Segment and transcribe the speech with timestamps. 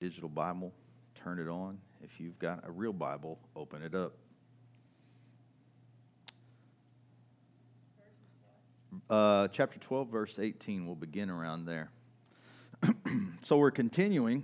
[0.00, 0.72] digital Bible,
[1.22, 1.76] turn it on.
[2.02, 4.14] If you've got a real Bible, open it up.
[9.10, 11.90] Uh, chapter 12, verse 18, we'll begin around there.
[13.42, 14.42] so we're continuing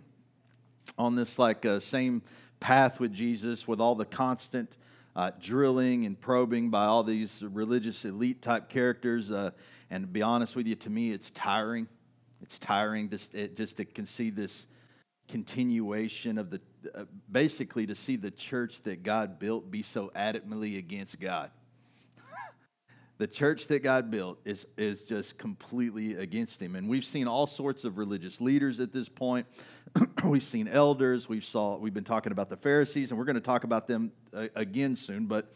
[0.99, 2.21] on this like uh, same
[2.61, 4.77] path with Jesus with all the constant
[5.17, 9.31] uh, drilling and probing by all these religious elite type characters.
[9.31, 9.53] Uh,
[9.89, 11.89] and to be honest with you, to me, it's tiring.
[12.43, 14.67] It's tiring just, it, just to see this
[15.29, 16.61] continuation of the,
[16.95, 21.51] uh, basically to see the church that God built be so adamantly against God.
[23.19, 26.77] the church that God built is, is just completely against him.
[26.77, 29.47] And we've seen all sorts of religious leaders at this point.
[30.25, 31.29] we've seen elders.
[31.29, 34.13] We've, saw, we've been talking about the Pharisees, and we're going to talk about them
[34.35, 35.27] uh, again soon.
[35.27, 35.53] But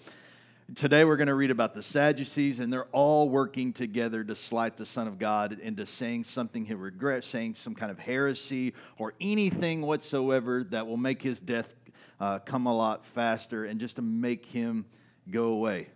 [0.77, 4.77] Today we're going to read about the Sadducees, and they're all working together to slight
[4.77, 9.15] the Son of God into saying something he regrets, saying some kind of heresy or
[9.21, 11.75] anything whatsoever that will make his death
[12.21, 14.85] uh, come a lot faster and just to make him
[15.29, 15.89] go away.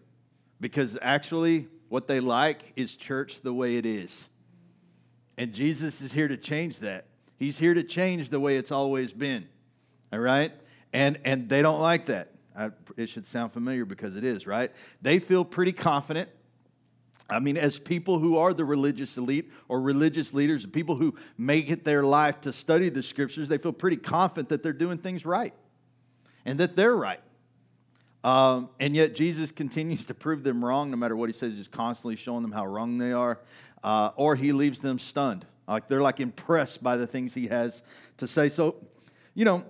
[0.61, 4.29] Because actually, what they like is church the way it is.
[5.39, 7.07] And Jesus is here to change that.
[7.37, 9.47] He's here to change the way it's always been.
[10.13, 10.53] All right?
[10.93, 12.34] And, and they don't like that.
[12.57, 14.71] I, it should sound familiar because it is, right?
[15.03, 16.29] They feel pretty confident.
[17.29, 21.15] I mean, as people who are the religious elite or religious leaders, the people who
[21.39, 24.99] make it their life to study the scriptures, they feel pretty confident that they're doing
[24.99, 25.55] things right
[26.45, 27.21] and that they're right.
[28.23, 31.69] Um, and yet, Jesus continues to prove them wrong no matter what he says, He's
[31.69, 33.41] constantly showing them how wrong they are,
[33.83, 35.47] uh, or he leaves them stunned.
[35.67, 37.83] Like they're like impressed by the things he has
[38.19, 38.51] to say.
[38.51, 38.77] So,
[39.35, 39.65] you know,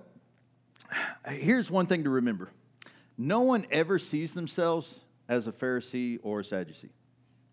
[1.29, 2.49] here's one thing to remember
[3.17, 6.91] no one ever sees themselves as a Pharisee or a Sadducee.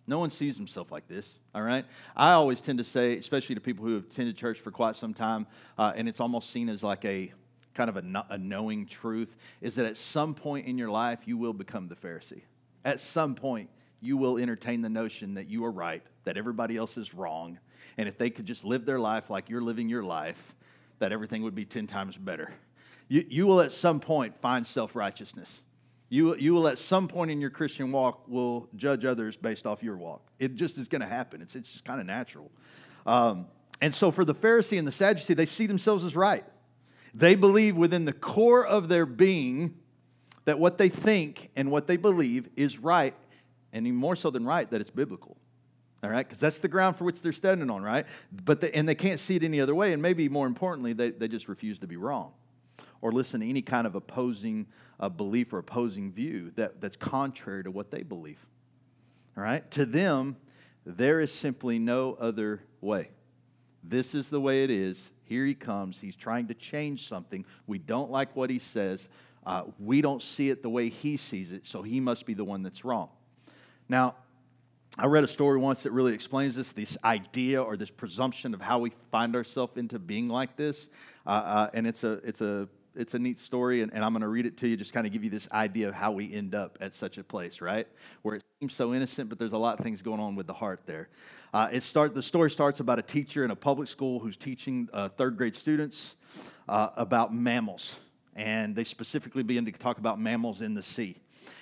[0.07, 1.85] No one sees himself like this, all right?
[2.17, 5.15] I always tend to say, especially to people who have attended church for quite some
[5.15, 5.47] time,
[5.79, 7.33] uh, and it's almost seen as like a
[7.75, 11.39] kind of a, a knowing truth, is that at some point in your life, you
[11.39, 12.43] will become the Pharisee.
[12.85, 16.99] At some point, you will entertain the notion that you are right, that everybody else
[16.99, 17.59] is wrong,
[17.97, 20.55] and if they could just live their life like you're living your life,
[20.99, 22.53] that everything would be 10 times better.
[23.13, 25.61] You, you will at some point find self righteousness.
[26.09, 29.83] You, you will at some point in your Christian walk will judge others based off
[29.83, 30.23] your walk.
[30.39, 31.43] It just is going to happen.
[31.43, 32.51] It's, it's just kind of natural.
[33.05, 33.49] Um,
[33.83, 36.43] and so for the Pharisee and the Sadducee, they see themselves as right.
[37.13, 39.75] They believe within the core of their being
[40.47, 43.15] that what they think and what they believe is right,
[43.75, 45.37] and more so than right, that it's biblical.
[46.03, 48.07] All right, because that's the ground for which they're standing on, right?
[48.33, 51.11] But they, and they can't see it any other way, and maybe more importantly, they,
[51.11, 52.33] they just refuse to be wrong
[53.03, 54.67] or listen to any kind of opposing
[54.99, 58.39] uh, belief or opposing view that, that's contrary to what they believe.
[59.37, 59.69] All right?
[59.73, 60.37] To them,
[60.87, 63.11] there is simply no other way.
[63.85, 65.11] This is the way it is.
[65.25, 66.01] Here he comes.
[66.01, 67.45] He's trying to change something.
[67.67, 69.09] We don't like what he says.
[69.45, 72.45] Uh, we don't see it the way he sees it, so he must be the
[72.45, 73.09] one that's wrong.
[73.89, 74.15] Now,
[74.99, 78.61] I read a story once that really explains this this idea or this presumption of
[78.61, 80.91] how we find ourselves into being like this.
[81.27, 84.23] Uh, uh, and it's a, it's a it's a neat story, and, and I'm going
[84.23, 86.33] to read it to you, just kind of give you this idea of how we
[86.33, 87.87] end up at such a place, right?
[88.23, 90.53] Where it seems so innocent, but there's a lot of things going on with the
[90.53, 91.09] heart there.
[91.55, 94.89] Uh, it start, the story starts about a teacher in a public school who's teaching
[94.93, 96.17] uh, third grade students
[96.69, 97.97] uh, about mammals.
[98.35, 101.17] And they specifically begin to talk about mammals in the sea.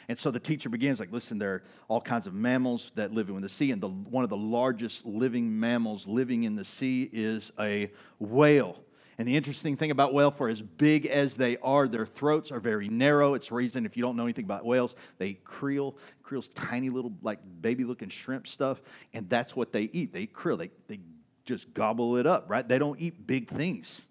[0.08, 3.28] And so the teacher begins like, listen, there are all kinds of mammals that live
[3.28, 7.08] in the sea, and the, one of the largest living mammals living in the sea
[7.12, 8.76] is a whale.
[9.20, 12.58] And the interesting thing about whale, for as big as they are, their throats are
[12.58, 13.34] very narrow.
[13.34, 15.96] It's reason, if you don't know anything about whales, they krill.
[16.24, 18.80] Krill's tiny little, like baby looking shrimp stuff.
[19.12, 20.14] And that's what they eat.
[20.14, 20.56] They eat krill.
[20.56, 21.00] They, they
[21.44, 22.66] just gobble it up, right?
[22.66, 24.06] They don't eat big things.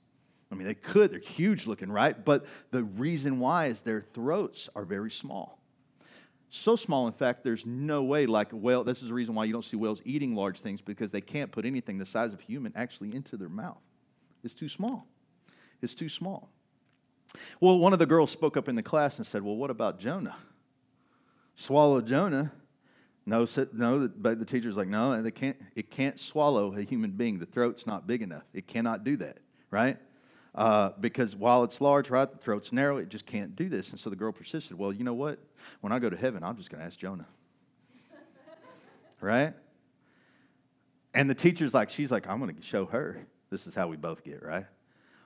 [0.52, 1.12] I mean, they could.
[1.12, 2.24] They're huge looking, right?
[2.24, 5.58] But the reason why is their throats are very small.
[6.52, 9.46] So small, in fact, there's no way, like a whale, this is the reason why
[9.46, 12.42] you don't see whales eating large things because they can't put anything the size of
[12.42, 13.82] a human actually into their mouth.
[14.44, 15.08] It's too small.
[15.82, 16.50] It's too small.
[17.60, 20.00] Well, one of the girls spoke up in the class and said, Well, what about
[20.00, 20.36] Jonah?
[21.56, 22.52] Swallow Jonah?
[23.26, 27.38] No, no, but the teacher's like, no, can't, it can't swallow a human being.
[27.38, 28.42] The throat's not big enough.
[28.54, 29.38] It cannot do that,
[29.70, 29.98] right?
[30.56, 33.92] Uh, because while it's large, right, the throat's narrow, it just can't do this.
[33.92, 35.38] And so the girl persisted, well, you know what?
[35.82, 37.28] When I go to heaven, I'm just going to ask Jonah.
[39.22, 39.54] right?
[41.14, 43.28] And the teacher's like, she's like, I'm going to show her.
[43.50, 44.66] This is how we both get, right?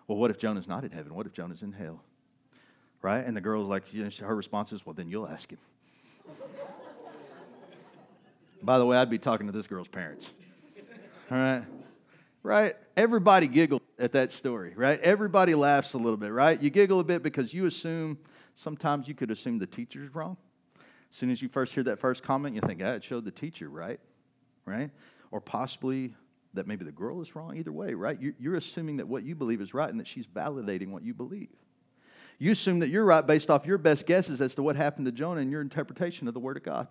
[0.08, 1.14] Well, what if Jonah's not in heaven?
[1.14, 2.02] What if Jonah's in hell?
[3.02, 3.26] Right?
[3.26, 5.58] And the girl's like, you know, her response is, well, then you'll ask him.
[8.62, 10.32] By the way, I'd be talking to this girl's parents.
[11.30, 11.64] All right?
[12.44, 12.76] Right?
[12.96, 15.00] Everybody giggles at that story, right?
[15.02, 16.62] Everybody laughs a little bit, right?
[16.62, 18.18] You giggle a bit because you assume
[18.56, 20.38] sometimes you could assume the teacher's wrong.
[21.12, 23.32] As soon as you first hear that first comment, you think, ah, it showed the
[23.32, 24.00] teacher, right?
[24.66, 24.92] Right?
[25.32, 26.16] Or possibly
[26.54, 27.58] that maybe the girl is wrong.
[27.58, 28.18] Either way, right?
[28.40, 31.50] You're assuming that what you believe is right and that she's validating what you believe.
[32.40, 35.12] You assume that you're right based off your best guesses as to what happened to
[35.12, 36.88] Jonah and your interpretation of the Word of God.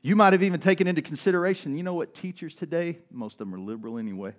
[0.00, 3.54] You might have even taken into consideration, you know what, teachers today, most of them
[3.54, 4.32] are liberal anyway.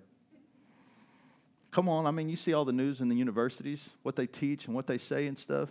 [1.70, 4.66] Come on, I mean, you see all the news in the universities, what they teach
[4.66, 5.68] and what they say and stuff.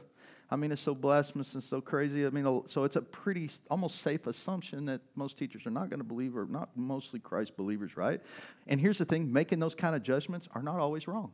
[0.52, 2.26] I mean, it's so blasphemous and so crazy.
[2.26, 6.00] I mean, so it's a pretty, almost safe assumption that most teachers are not going
[6.00, 8.20] to believe, or not mostly Christ believers, right?
[8.68, 11.32] And here's the thing making those kind of judgments are not always wrong.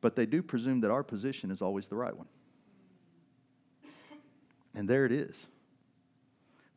[0.00, 2.28] But they do presume that our position is always the right one.
[4.74, 5.46] And there it is.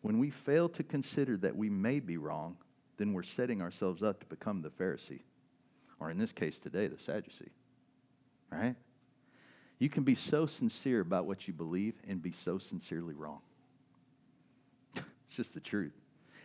[0.02, 2.58] When we fail to consider that we may be wrong,
[2.98, 5.22] then we're setting ourselves up to become the Pharisee,
[6.00, 7.52] or in this case today, the Sadducee.
[8.52, 8.76] Right?
[9.80, 13.42] You can be so sincere about what you believe and be so sincerely wrong.
[14.96, 15.94] it's just the truth.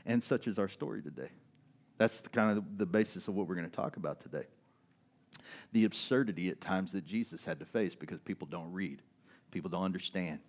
[0.04, 1.30] And such is our story today.
[1.98, 4.46] That's the kind of the basis of what we're going to talk about today.
[5.72, 9.02] The absurdity at times that Jesus had to face because people don't read,
[9.50, 10.40] people don't understand,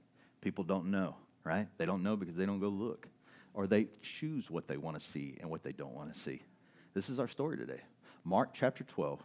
[0.41, 1.67] people don't know right?
[1.77, 3.07] They don't know because they don't go look.
[3.53, 6.41] Or they choose what they want to see and what they don't want to see.
[6.93, 7.81] This is our story today.
[8.23, 9.19] Mark chapter 12,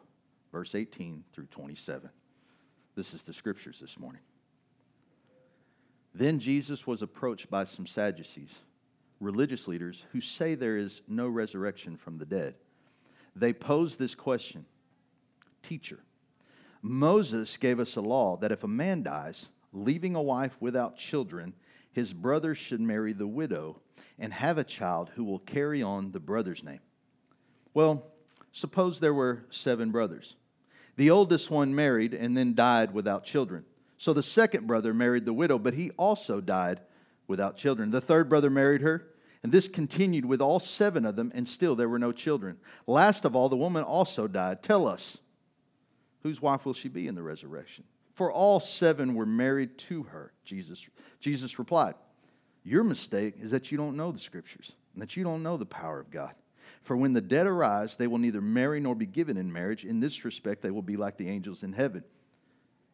[0.52, 2.08] verse 18 through 27.
[2.96, 4.22] This is the scriptures this morning.
[6.14, 8.54] Then Jesus was approached by some Sadducees,
[9.20, 12.54] religious leaders, who say there is no resurrection from the dead.
[13.36, 14.64] They posed this question
[15.62, 16.00] Teacher,
[16.80, 21.52] Moses gave us a law that if a man dies, leaving a wife without children,
[21.92, 23.80] his brother should marry the widow
[24.18, 26.80] and have a child who will carry on the brother's name.
[27.74, 28.06] Well,
[28.52, 30.36] suppose there were seven brothers.
[30.96, 33.64] The oldest one married and then died without children.
[33.98, 36.80] So the second brother married the widow, but he also died
[37.26, 37.90] without children.
[37.90, 39.06] The third brother married her,
[39.42, 42.58] and this continued with all seven of them, and still there were no children.
[42.86, 44.62] Last of all, the woman also died.
[44.62, 45.18] Tell us,
[46.22, 47.84] whose wife will she be in the resurrection?
[48.14, 50.32] For all seven were married to her.
[50.44, 50.84] Jesus,
[51.20, 51.94] Jesus replied,
[52.64, 55.66] Your mistake is that you don't know the scriptures, and that you don't know the
[55.66, 56.34] power of God.
[56.86, 59.84] For when the dead arise, they will neither marry nor be given in marriage.
[59.84, 62.04] In this respect, they will be like the angels in heaven.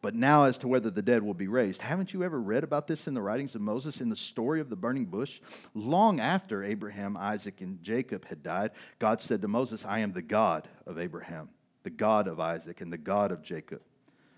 [0.01, 2.87] But now, as to whether the dead will be raised, haven't you ever read about
[2.87, 5.39] this in the writings of Moses in the story of the burning bush?
[5.75, 10.23] Long after Abraham, Isaac, and Jacob had died, God said to Moses, I am the
[10.23, 11.49] God of Abraham,
[11.83, 13.81] the God of Isaac, and the God of Jacob.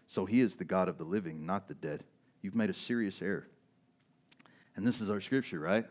[0.08, 2.04] So he is the God of the living, not the dead.
[2.42, 3.48] You've made a serious error.
[4.76, 5.86] And this is our scripture, right?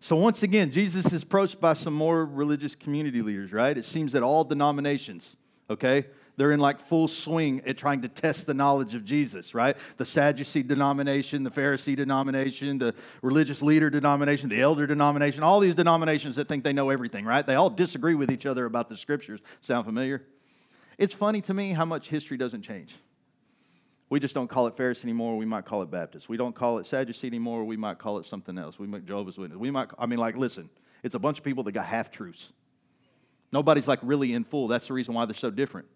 [0.00, 3.76] So once again, Jesus is approached by some more religious community leaders, right?
[3.76, 5.36] It seems that all denominations,
[5.68, 6.06] okay,
[6.36, 9.76] they're in like full swing at trying to test the knowledge of Jesus, right?
[9.98, 15.74] The Sadducee denomination, the Pharisee denomination, the religious leader denomination, the elder denomination, all these
[15.74, 17.46] denominations that think they know everything, right?
[17.46, 19.40] They all disagree with each other about the scriptures.
[19.60, 20.22] Sound familiar?
[20.96, 22.96] It's funny to me how much history doesn't change.
[24.10, 25.36] We just don't call it Pharisee anymore.
[25.36, 26.28] We might call it Baptist.
[26.28, 27.64] We don't call it Sadducee anymore.
[27.64, 28.78] We might call it something else.
[28.78, 29.58] We might Jehovah's Witness.
[29.58, 29.88] We might.
[29.98, 30.68] I mean, like, listen.
[31.02, 32.52] It's a bunch of people that got half truths.
[33.52, 34.68] Nobody's like really in full.
[34.68, 35.86] That's the reason why they're so different.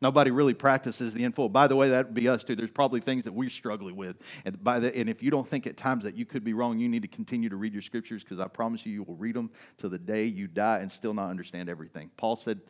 [0.00, 1.48] Nobody really practices the in full.
[1.48, 2.54] By the way, that would be us too.
[2.54, 4.16] There's probably things that we're struggling with.
[4.44, 6.78] And, by the, and if you don't think at times that you could be wrong,
[6.78, 9.34] you need to continue to read your scriptures because I promise you, you will read
[9.34, 12.10] them till the day you die and still not understand everything.
[12.16, 12.60] Paul said,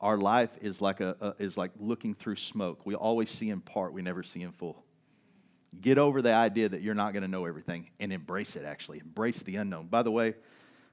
[0.00, 2.84] our life is like, a, a, is like looking through smoke.
[2.84, 4.84] We always see in part, we never see in full.
[5.80, 9.00] Get over the idea that you're not going to know everything and embrace it, actually.
[9.00, 9.86] Embrace the unknown.
[9.88, 10.34] By the way,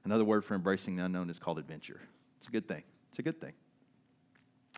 [0.04, 2.00] another word for embracing the unknown is called adventure.
[2.38, 2.82] It's a good thing.
[3.10, 3.52] It's a good thing.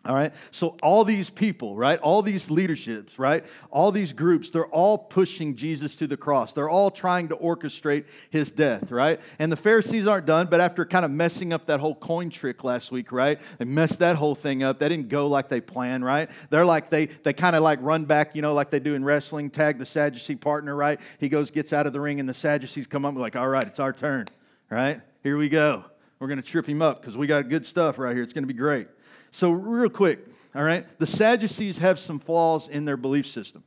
[0.03, 0.33] All right.
[0.51, 1.97] So all these people, right?
[1.99, 3.43] All these leaderships, right?
[3.71, 6.53] All these groups, they're all pushing Jesus to the cross.
[6.53, 9.19] They're all trying to orchestrate his death, right?
[9.39, 12.63] And the Pharisees aren't done, but after kind of messing up that whole coin trick
[12.63, 13.41] last week, right?
[13.57, 14.77] They messed that whole thing up.
[14.77, 16.29] They didn't go like they planned, right?
[16.51, 19.03] They're like they they kind of like run back, you know, like they do in
[19.03, 20.99] wrestling, tag the Sadducee partner, right?
[21.17, 23.65] He goes, gets out of the ring, and the Sadducees come up like, all right,
[23.65, 24.27] it's our turn,
[24.69, 25.01] right?
[25.23, 25.83] Here we go.
[26.19, 28.23] We're gonna trip him up because we got good stuff right here.
[28.23, 28.87] It's gonna be great.
[29.35, 30.25] So, real quick,
[30.55, 33.65] all right, the Sadducees have some flaws in their belief system.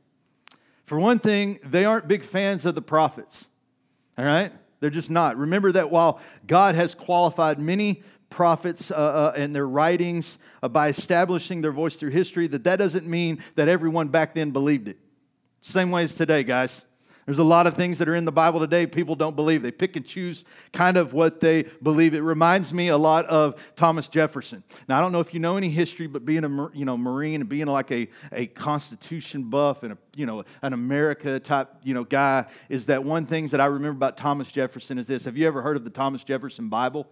[0.87, 3.45] For one thing, they aren't big fans of the prophets,
[4.17, 4.51] all right?
[4.79, 5.37] They're just not.
[5.37, 10.87] Remember that while God has qualified many prophets uh, uh, and their writings uh, by
[10.87, 14.97] establishing their voice through history, that that doesn't mean that everyone back then believed it.
[15.61, 16.83] Same way as today, guys.
[17.29, 19.61] There's a lot of things that are in the Bible today people don't believe.
[19.61, 20.43] They pick and choose
[20.73, 22.15] kind of what they believe.
[22.15, 24.63] It reminds me a lot of Thomas Jefferson.
[24.87, 27.41] Now, I don't know if you know any history, but being a you know, Marine
[27.41, 31.93] and being like a, a Constitution buff and a, you know, an America type you
[31.93, 35.25] know, guy is that one thing that I remember about Thomas Jefferson is this.
[35.25, 37.05] Have you ever heard of the Thomas Jefferson Bible?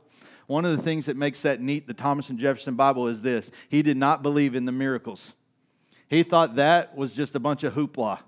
[0.48, 3.52] One of the things that makes that neat, the Thomas and Jefferson Bible, is this.
[3.70, 5.36] He did not believe in the miracles.
[6.08, 8.22] He thought that was just a bunch of hoopla.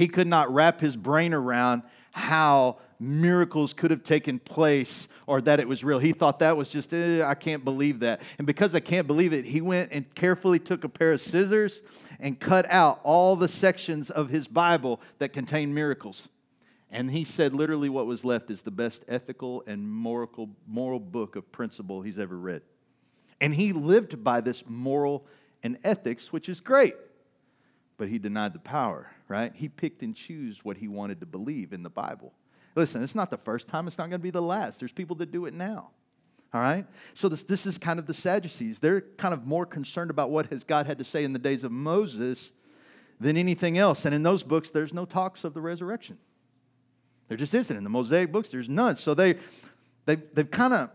[0.00, 5.60] He could not wrap his brain around how miracles could have taken place or that
[5.60, 5.98] it was real.
[5.98, 8.22] He thought that was just, eh, I can't believe that.
[8.38, 11.82] And because I can't believe it, he went and carefully took a pair of scissors
[12.18, 16.30] and cut out all the sections of his Bible that contained miracles.
[16.90, 21.36] And he said, literally, what was left is the best ethical and moral, moral book
[21.36, 22.62] of principle he's ever read.
[23.38, 25.26] And he lived by this moral
[25.62, 26.94] and ethics, which is great
[28.00, 29.52] but he denied the power, right?
[29.54, 32.34] He picked and chose what he wanted to believe in the Bible.
[32.74, 34.80] Listen, it's not the first time, it's not going to be the last.
[34.80, 35.90] There's people that do it now.
[36.52, 36.84] All right?
[37.14, 38.80] So this, this is kind of the Sadducees.
[38.80, 41.62] They're kind of more concerned about what has God had to say in the days
[41.62, 42.50] of Moses
[43.20, 44.04] than anything else.
[44.04, 46.18] And in those books, there's no talks of the resurrection.
[47.28, 47.76] There just isn't.
[47.76, 48.96] In the Mosaic books, there's none.
[48.96, 49.36] So they,
[50.06, 50.90] they, they've kind of,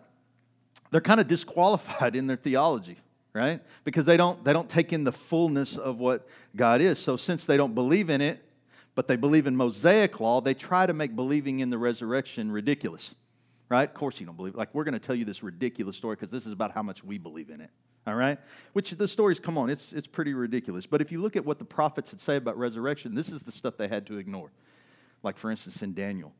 [0.91, 2.97] they're kind of disqualified in their theology
[3.35, 3.61] right?
[3.83, 6.25] Because they don't, they don't take in the fullness of what
[6.55, 6.97] God is.
[6.97, 8.41] So since they don't believe in it,
[8.95, 13.13] but they believe in Mosaic law, they try to make believing in the resurrection ridiculous,
[13.67, 13.89] right?
[13.89, 14.55] Of course you don't believe.
[14.55, 17.03] Like we're going to tell you this ridiculous story because this is about how much
[17.03, 17.69] we believe in it,
[18.07, 18.39] all right?
[18.71, 20.85] Which the stories, come on, it's, it's pretty ridiculous.
[20.85, 23.51] But if you look at what the prophets had say about resurrection, this is the
[23.51, 24.49] stuff they had to ignore.
[25.23, 26.31] Like for instance in Daniel,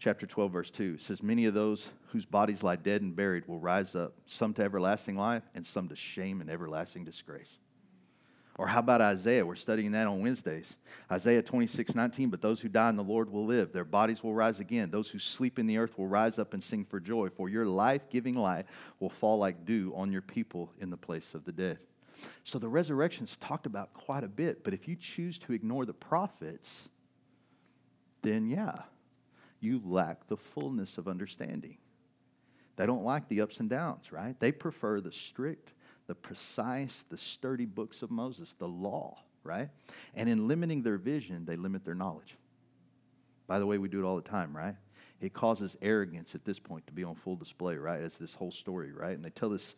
[0.00, 0.94] chapter 12, verse 2.
[0.94, 4.52] It says, Many of those whose bodies lie dead and buried will rise up, some
[4.54, 7.58] to everlasting life and some to shame and everlasting disgrace.
[8.56, 9.46] Or how about Isaiah?
[9.46, 10.76] We're studying that on Wednesdays.
[11.10, 12.30] Isaiah 26, 19.
[12.30, 13.72] But those who die in the Lord will live.
[13.72, 14.90] Their bodies will rise again.
[14.90, 17.28] Those who sleep in the earth will rise up and sing for joy.
[17.30, 18.66] For your life giving light
[18.98, 21.78] will fall like dew on your people in the place of the dead.
[22.44, 24.62] So the resurrection's talked about quite a bit.
[24.62, 26.88] But if you choose to ignore the prophets,
[28.20, 28.82] then yeah,
[29.60, 31.76] you lack the fullness of understanding.
[32.76, 34.38] They don't like the ups and downs, right?
[34.40, 35.74] They prefer the strict,
[36.06, 39.68] the precise, the sturdy books of Moses, the law, right?
[40.14, 42.36] And in limiting their vision, they limit their knowledge.
[43.46, 44.76] By the way, we do it all the time, right?
[45.20, 48.00] It causes arrogance at this point to be on full display, right?
[48.00, 49.14] As this whole story, right?
[49.14, 49.74] And they tell this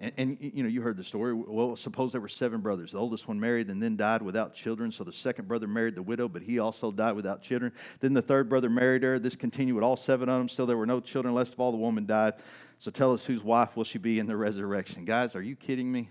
[0.00, 1.32] and, and, you know, you heard the story.
[1.32, 2.92] Well, suppose there were seven brothers.
[2.92, 4.90] The oldest one married and then died without children.
[4.90, 7.72] So the second brother married the widow, but he also died without children.
[8.00, 9.18] Then the third brother married her.
[9.18, 10.48] This continued with all seven of them.
[10.48, 11.34] Still, there were no children.
[11.34, 12.34] Last of all, the woman died.
[12.80, 15.04] So tell us whose wife will she be in the resurrection?
[15.04, 16.10] Guys, are you kidding me?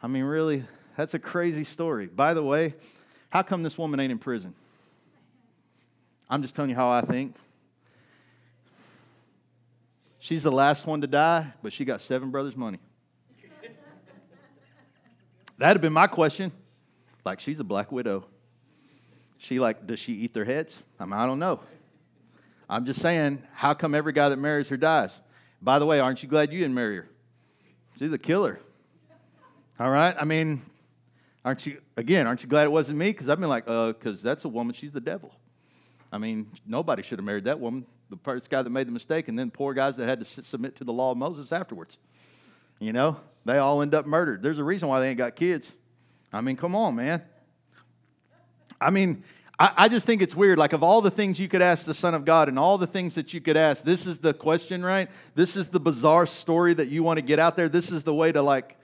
[0.00, 0.64] I mean, really?
[0.96, 2.06] That's a crazy story.
[2.06, 2.74] By the way,
[3.30, 4.54] how come this woman ain't in prison?
[6.30, 7.34] I'm just telling you how I think.
[10.18, 12.78] She's the last one to die, but she got seven brothers' money.
[15.58, 16.52] That'd have been my question.
[17.24, 18.24] Like, she's a black widow.
[19.38, 20.82] She like, does she eat their heads?
[20.98, 21.60] I mean, I don't know.
[22.68, 25.18] I'm just saying, how come every guy that marries her dies?
[25.62, 27.08] By the way, aren't you glad you didn't marry her?
[27.98, 28.60] She's a killer.
[29.80, 30.14] All right?
[30.18, 30.62] I mean,
[31.44, 33.10] aren't you, again, aren't you glad it wasn't me?
[33.10, 35.32] Because I've been like, uh, because that's a woman, she's the devil.
[36.12, 39.28] I mean, nobody should have married that woman the first guy that made the mistake,
[39.28, 41.98] and then poor guys that had to submit to the law of Moses afterwards.
[42.78, 44.42] You know, they all end up murdered.
[44.42, 45.70] There's a reason why they ain't got kids.
[46.32, 47.22] I mean, come on, man.
[48.80, 49.24] I mean,
[49.58, 50.58] I, I just think it's weird.
[50.58, 52.86] Like, of all the things you could ask the Son of God and all the
[52.86, 55.10] things that you could ask, this is the question, right?
[55.34, 57.68] This is the bizarre story that you want to get out there.
[57.68, 58.77] This is the way to, like,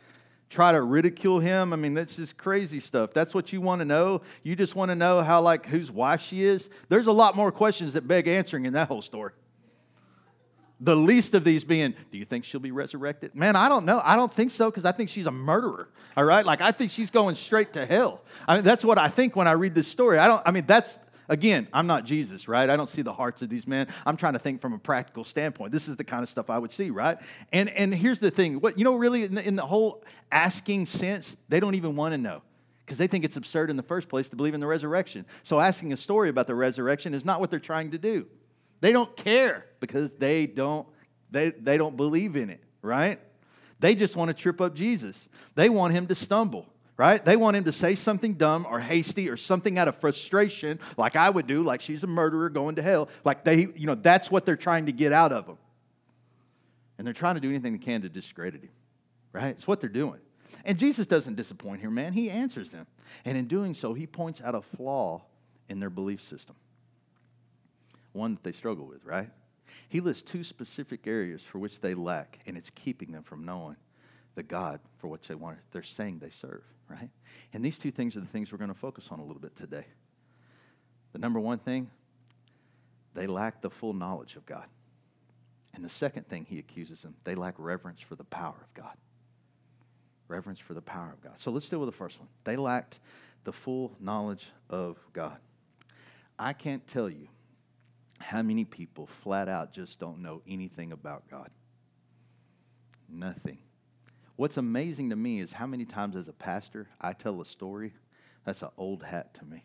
[0.51, 1.73] try to ridicule him.
[1.73, 3.13] I mean, that's just crazy stuff.
[3.13, 4.23] That's what you want to know.
[4.43, 6.71] You just want to know how, like, whose wife she is.
[6.89, 9.33] There's a lot more questions that beg answering in that whole story.
[10.81, 13.35] The least of these being, do you think she'll be resurrected?
[13.35, 14.01] Man, I don't know.
[14.05, 15.89] I don't think so because I think she's a murderer.
[16.17, 18.21] All right, like I think she's going straight to hell.
[18.47, 20.19] I mean, that's what I think when I read this story.
[20.19, 20.43] I don't.
[20.45, 22.69] I mean, that's Again, I'm not Jesus, right?
[22.69, 23.89] I don't see the hearts of these men.
[24.05, 25.73] I'm trying to think from a practical standpoint.
[25.73, 27.19] This is the kind of stuff I would see, right?
[27.53, 30.87] And and here's the thing: what you know, really, in the, in the whole asking
[30.87, 32.43] sense, they don't even want to know
[32.85, 35.25] because they think it's absurd in the first place to believe in the resurrection.
[35.43, 38.27] So asking a story about the resurrection is not what they're trying to do.
[38.81, 40.87] They don't care because they don't
[41.31, 43.19] they, they don't believe in it, right?
[43.81, 45.29] They just want to trip up Jesus.
[45.55, 46.67] They want him to stumble
[46.97, 47.25] right?
[47.25, 51.17] They want him to say something dumb or hasty or something out of frustration, like
[51.17, 53.09] I would do, like she's a murderer going to hell.
[53.25, 55.59] Like they, you know, that's what they're trying to get out of him.
[56.97, 58.71] And they're trying to do anything they can to discredit him,
[59.33, 59.49] right?
[59.49, 60.21] It's what they're doing.
[60.65, 62.13] And Jesus doesn't disappoint here, man.
[62.13, 62.87] He answers them.
[63.25, 65.23] And in doing so, he points out a flaw
[65.69, 66.55] in their belief system.
[68.13, 69.31] One that they struggle with, right?
[69.89, 73.77] He lists two specific areas for which they lack, and it's keeping them from knowing
[74.35, 75.59] the God for which they want.
[75.73, 77.11] They're saying they serve, right?
[77.53, 79.57] And these two things are the things we're going to focus on a little bit
[79.57, 79.87] today.
[81.13, 81.91] The number one thing,
[83.15, 84.65] they lack the full knowledge of God.
[85.75, 88.97] And the second thing he accuses them, they lack reverence for the power of God.
[90.29, 91.39] Reverence for the power of God.
[91.39, 92.29] So let's deal with the first one.
[92.45, 92.99] They lacked
[93.45, 95.37] the full knowledge of God.
[96.39, 97.29] I can't tell you
[98.19, 101.51] how many people flat out just don't know anything about God.
[103.09, 103.59] Nothing.
[104.37, 107.93] What's amazing to me is how many times as a pastor I tell a story
[108.45, 109.63] that's an old hat to me,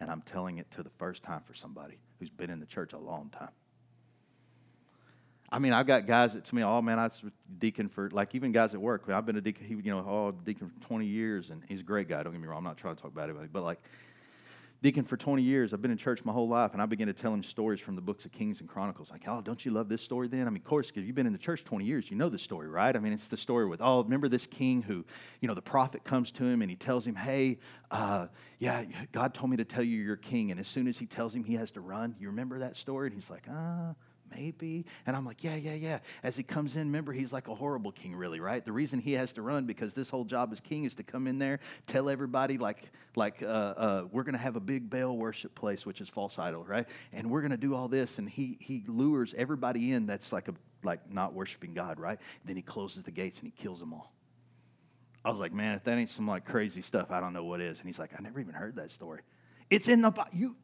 [0.00, 2.92] and I'm telling it to the first time for somebody who's been in the church
[2.92, 3.50] a long time.
[5.50, 7.22] I mean, I've got guys that to me, oh man, I was
[7.58, 9.08] deacon for like even guys at work.
[9.08, 11.84] I've been a deacon, he, you know, oh deacon for 20 years, and he's a
[11.84, 12.22] great guy.
[12.22, 13.78] Don't get me wrong, I'm not trying to talk about anybody, but like
[14.82, 15.72] deacon for 20 years.
[15.72, 17.96] I've been in church my whole life, and I began to tell him stories from
[17.96, 19.10] the books of Kings and Chronicles.
[19.10, 20.46] Like, oh, don't you love this story then?
[20.46, 22.38] I mean, of course, because you've been in the church 20 years, you know the
[22.38, 22.94] story, right?
[22.94, 25.04] I mean, it's the story with, oh, remember this king who,
[25.40, 27.58] you know, the prophet comes to him and he tells him, hey,
[27.90, 30.50] uh, yeah, God told me to tell you you're king.
[30.50, 33.08] And as soon as he tells him he has to run, you remember that story?
[33.08, 33.90] And he's like, ah.
[33.90, 33.92] Uh,
[34.34, 34.84] maybe.
[35.06, 35.98] And I'm like, yeah, yeah, yeah.
[36.22, 38.64] As he comes in, remember, he's like a horrible king, really, right?
[38.64, 41.26] The reason he has to run because this whole job as king is to come
[41.26, 45.16] in there, tell everybody, like, like uh, uh, we're going to have a big Baal
[45.16, 46.86] worship place, which is false idol, right?
[47.12, 48.18] And we're going to do all this.
[48.18, 52.18] And he, he lures everybody in that's like, a, like not worshiping God, right?
[52.44, 54.12] Then he closes the gates and he kills them all.
[55.24, 57.60] I was like, man, if that ain't some like crazy stuff, I don't know what
[57.60, 57.78] is.
[57.78, 59.20] And he's like, I never even heard that story.
[59.68, 60.56] It's in the you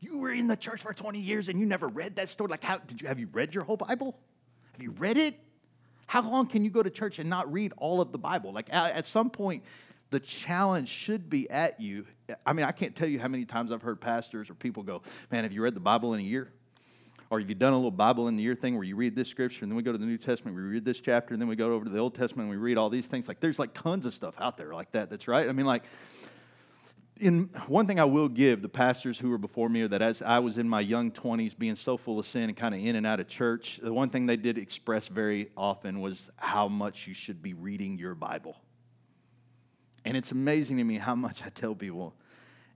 [0.00, 2.50] you were in the church for 20 years and you never read that story.
[2.50, 4.16] Like, how did you have you read your whole Bible?
[4.72, 5.34] Have you read it?
[6.06, 8.52] How long can you go to church and not read all of the Bible?
[8.52, 9.62] Like, at some point,
[10.10, 12.06] the challenge should be at you.
[12.46, 15.02] I mean, I can't tell you how many times I've heard pastors or people go,
[15.30, 16.50] Man, have you read the Bible in a year?
[17.30, 19.28] Or have you done a little Bible in the year thing where you read this
[19.28, 21.48] scripture and then we go to the New Testament, we read this chapter, and then
[21.48, 23.28] we go over to the Old Testament and we read all these things?
[23.28, 25.46] Like, there's like tons of stuff out there like that that's right.
[25.46, 25.82] I mean, like,
[27.20, 30.38] in one thing I will give the pastors who were before me, that as I
[30.38, 33.06] was in my young 20s, being so full of sin and kind of in and
[33.06, 37.14] out of church, the one thing they did express very often was how much you
[37.14, 38.56] should be reading your Bible.
[40.04, 42.14] And it's amazing to me how much I tell people,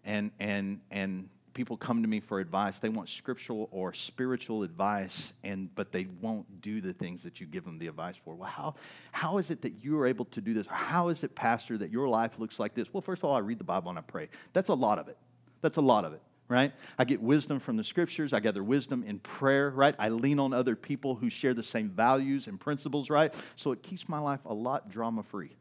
[0.04, 2.78] and and and people come to me for advice.
[2.78, 7.46] They want scriptural or spiritual advice, and but they won't do the things that you
[7.46, 8.34] give them the advice for.
[8.34, 8.74] Well, how,
[9.10, 10.66] how is it that you are able to do this?
[10.66, 12.92] How is it, Pastor, that your life looks like this?
[12.92, 14.28] Well, first of all, I read the Bible and I pray.
[14.52, 15.16] That's a lot of it.
[15.60, 16.22] That's a lot of it.
[16.48, 16.72] Right?
[16.98, 18.34] I get wisdom from the scriptures.
[18.34, 19.94] I gather wisdom in prayer, right?
[19.98, 23.32] I lean on other people who share the same values and principles, right?
[23.56, 25.56] So it keeps my life a lot drama free.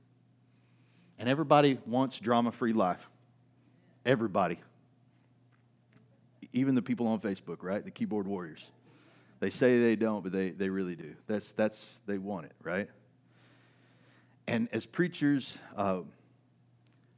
[1.17, 3.07] And everybody wants drama free life.
[4.05, 4.59] Everybody
[6.53, 7.83] even the people on Facebook, right?
[7.83, 8.63] The keyboard warriors.
[9.39, 11.15] They say they don't, but they, they really do.
[11.27, 12.89] That's, that's, they want it, right?
[14.47, 16.01] And as preachers, uh,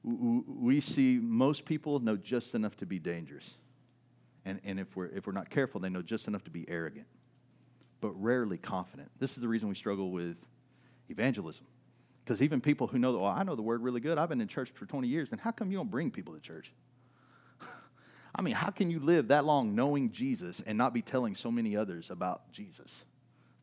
[0.03, 3.55] we see most people know just enough to be dangerous.
[4.45, 7.07] And, and if, we're, if we're not careful, they know just enough to be arrogant,
[8.01, 9.09] but rarely confident.
[9.19, 10.37] This is the reason we struggle with
[11.09, 11.65] evangelism.
[12.23, 14.47] Because even people who know, well, I know the word really good, I've been in
[14.47, 16.71] church for 20 years, then how come you don't bring people to church?
[18.35, 21.51] I mean, how can you live that long knowing Jesus and not be telling so
[21.51, 23.05] many others about Jesus?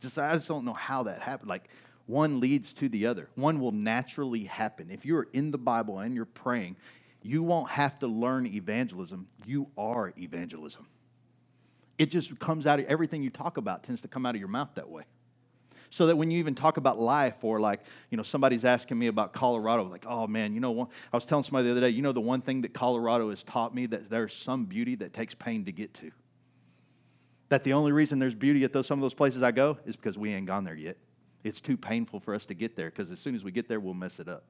[0.01, 1.49] Just I just don't know how that happened.
[1.49, 1.69] Like
[2.07, 3.29] one leads to the other.
[3.35, 4.91] One will naturally happen.
[4.91, 6.77] If you're in the Bible and you're praying,
[7.23, 9.27] you won't have to learn evangelism.
[9.45, 10.87] You are evangelism.
[11.99, 14.49] It just comes out of everything you talk about tends to come out of your
[14.49, 15.05] mouth that way
[15.91, 19.09] so that when you even talk about life or like you know somebody's asking me
[19.09, 22.01] about colorado like oh man you know i was telling somebody the other day you
[22.01, 25.35] know the one thing that colorado has taught me that there's some beauty that takes
[25.35, 26.11] pain to get to?
[27.49, 29.97] That the only reason there's beauty at those some of those places i go is
[29.97, 30.97] because we ain't gone there yet.
[31.43, 33.81] It's too painful for us to get there because as soon as we get there
[33.81, 34.45] we'll mess it up.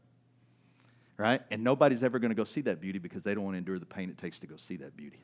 [1.17, 1.43] Right?
[1.51, 3.79] And nobody's ever going to go see that beauty because they don't want to endure
[3.79, 5.21] the pain it takes to go see that beauty.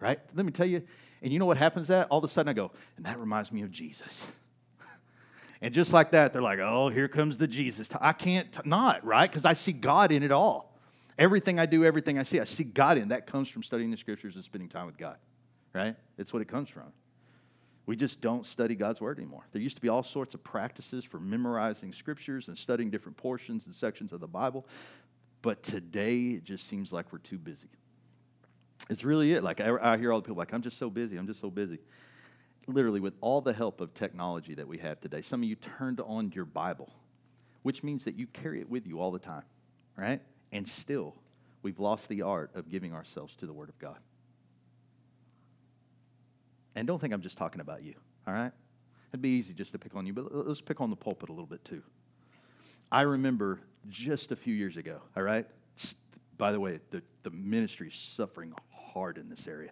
[0.00, 0.18] Right?
[0.34, 0.82] Let me tell you
[1.22, 2.08] and you know what happens that?
[2.08, 4.24] All of a sudden i go and that reminds me of jesus
[5.64, 7.88] and just like that, they're like, oh, here comes the Jesus.
[7.98, 9.30] I can't t- not, right?
[9.30, 10.78] Because I see God in it all.
[11.18, 13.08] Everything I do, everything I see, I see God in.
[13.08, 15.16] That comes from studying the scriptures and spending time with God,
[15.72, 15.96] right?
[16.18, 16.92] It's what it comes from.
[17.86, 19.46] We just don't study God's word anymore.
[19.52, 23.64] There used to be all sorts of practices for memorizing scriptures and studying different portions
[23.64, 24.66] and sections of the Bible.
[25.40, 27.70] But today, it just seems like we're too busy.
[28.90, 29.42] It's really it.
[29.42, 31.16] Like, I, I hear all the people like, I'm just so busy.
[31.16, 31.78] I'm just so busy
[32.66, 36.00] literally with all the help of technology that we have today, some of you turned
[36.00, 36.92] on your Bible,
[37.62, 39.44] which means that you carry it with you all the time,
[39.96, 40.20] right?
[40.52, 41.14] And still,
[41.62, 43.98] we've lost the art of giving ourselves to the Word of God.
[46.74, 47.94] And don't think I'm just talking about you,
[48.26, 48.52] all right?
[49.10, 51.32] It'd be easy just to pick on you, but let's pick on the pulpit a
[51.32, 51.82] little bit too.
[52.90, 55.46] I remember just a few years ago, all right?
[56.36, 58.52] By the way, the, the ministry is suffering
[58.92, 59.70] hard in this area,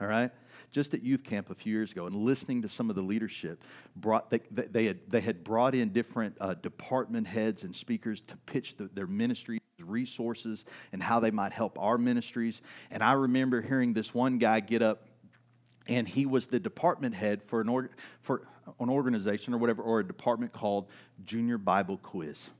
[0.00, 0.30] all right?
[0.70, 3.62] Just at youth camp a few years ago and listening to some of the leadership,
[3.96, 8.36] brought, they, they, had, they had brought in different uh, department heads and speakers to
[8.46, 12.60] pitch the, their ministry resources and how they might help our ministries.
[12.90, 15.08] And I remember hearing this one guy get up
[15.86, 18.42] and he was the department head for an, or, for
[18.78, 20.86] an organization or whatever, or a department called
[21.24, 22.50] Junior Bible Quiz.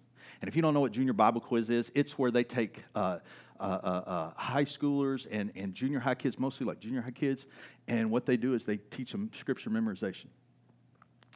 [0.41, 3.19] And if you don't know what Junior Bible Quiz is, it's where they take uh,
[3.61, 7.47] uh, uh, uh, high schoolers and, and junior high kids, mostly like junior high kids,
[7.87, 10.27] and what they do is they teach them scripture memorization.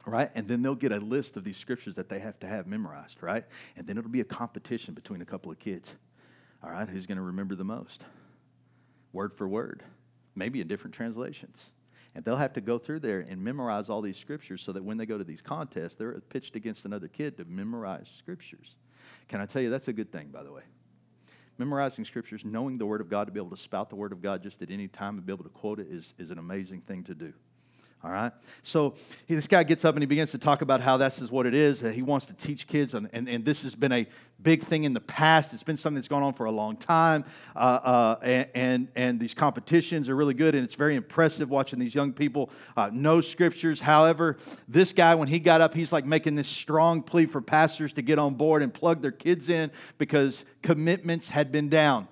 [0.05, 0.29] Right?
[0.35, 3.23] And then they'll get a list of these scriptures that they have to have memorized,
[3.23, 3.45] right?
[3.77, 5.93] And then it'll be a competition between a couple of kids.
[6.61, 8.03] All right, who's going to remember the most?
[9.13, 9.81] Word for word,
[10.35, 11.71] maybe in different translations.
[12.15, 14.97] And they'll have to go through there and memorize all these scriptures so that when
[14.97, 18.75] they go to these contests, they're pitched against another kid to memorize scriptures.
[19.29, 20.63] Can I tell you, that's a good thing, by the way.
[21.57, 24.21] Memorizing scriptures, knowing the Word of God, to be able to spout the Word of
[24.21, 26.81] God just at any time and be able to quote it is, is an amazing
[26.81, 27.33] thing to do.
[28.03, 28.33] All right?
[28.63, 28.95] So
[29.27, 31.45] he, this guy gets up and he begins to talk about how this is what
[31.45, 31.79] it is.
[31.79, 34.05] That he wants to teach kids, and, and, and, this has been a
[34.41, 35.53] big thing in the past.
[35.53, 37.23] It's been something that's gone on for a long time.
[37.55, 41.79] Uh, uh, and, and, and, these competitions are really good, and it's very impressive watching
[41.79, 43.79] these young people uh, know scriptures.
[43.79, 44.37] However,
[44.67, 48.01] this guy, when he got up, he's like making this strong plea for pastors to
[48.01, 52.09] get on board and plug their kids in because commitments had been down.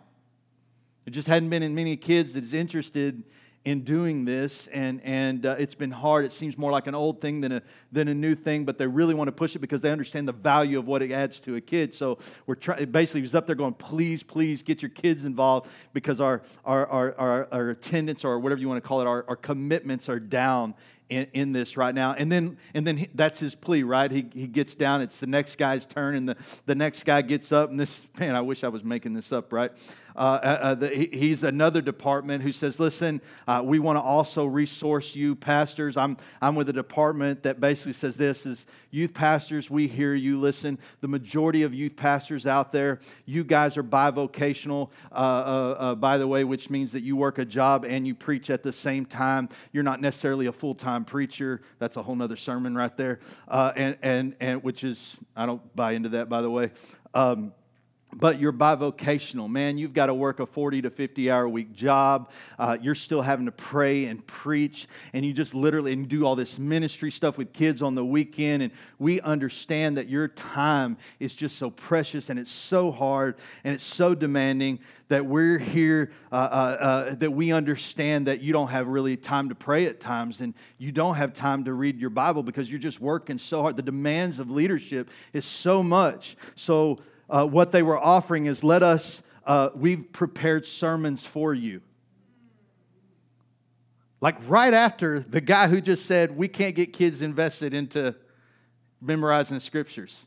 [1.03, 3.23] There just hadn't been in many kids that's interested
[3.63, 6.25] in doing this, and, and uh, it's been hard.
[6.25, 8.87] It seems more like an old thing than a, than a new thing, but they
[8.87, 11.55] really want to push it because they understand the value of what it adds to
[11.57, 11.93] a kid.
[11.93, 16.19] So we're trying, basically, he's up there going, please, please get your kids involved because
[16.19, 19.35] our, our, our, our, our attendance or whatever you want to call it, our, our
[19.35, 20.73] commitments are down
[21.11, 22.13] in, in, this right now.
[22.13, 24.09] And then, and then he, that's his plea, right?
[24.09, 25.01] He, he gets down.
[25.01, 27.69] It's the next guy's turn, and the, the next guy gets up.
[27.69, 29.71] And this, man, I wish I was making this up, right?
[30.15, 34.45] Uh, uh, uh the, he's another department who says, listen, uh, we want to also
[34.45, 35.97] resource you, pastors.
[35.97, 40.39] I'm, I'm with a department that basically says this is youth pastors, we hear you.
[40.39, 46.17] Listen, the majority of youth pastors out there, you guys are bivocational, uh, uh, by
[46.17, 49.05] the way, which means that you work a job and you preach at the same
[49.05, 49.49] time.
[49.71, 51.61] You're not necessarily a full time preacher.
[51.79, 53.19] That's a whole nother sermon right there.
[53.75, 56.71] and, and, and which is, I don't buy into that, by the way.
[57.13, 57.53] Um,
[58.13, 59.49] but you're bivocational.
[59.49, 62.29] Man you've got to work a 40 to 50 hour week job.
[62.57, 66.35] Uh, you're still having to pray and preach and you just literally and do all
[66.35, 71.33] this ministry stuff with kids on the weekend and we understand that your time is
[71.33, 76.35] just so precious and it's so hard and it's so demanding that we're here uh,
[76.35, 80.39] uh, uh that we understand that you don't have really time to pray at times
[80.39, 83.75] and you don't have time to read your bible because you're just working so hard.
[83.75, 86.37] The demands of leadership is so much.
[86.55, 86.99] So
[87.31, 91.81] uh, what they were offering is let us, uh, we've prepared sermons for you.
[94.19, 98.15] Like right after the guy who just said, we can't get kids invested into
[99.01, 100.25] memorizing scriptures.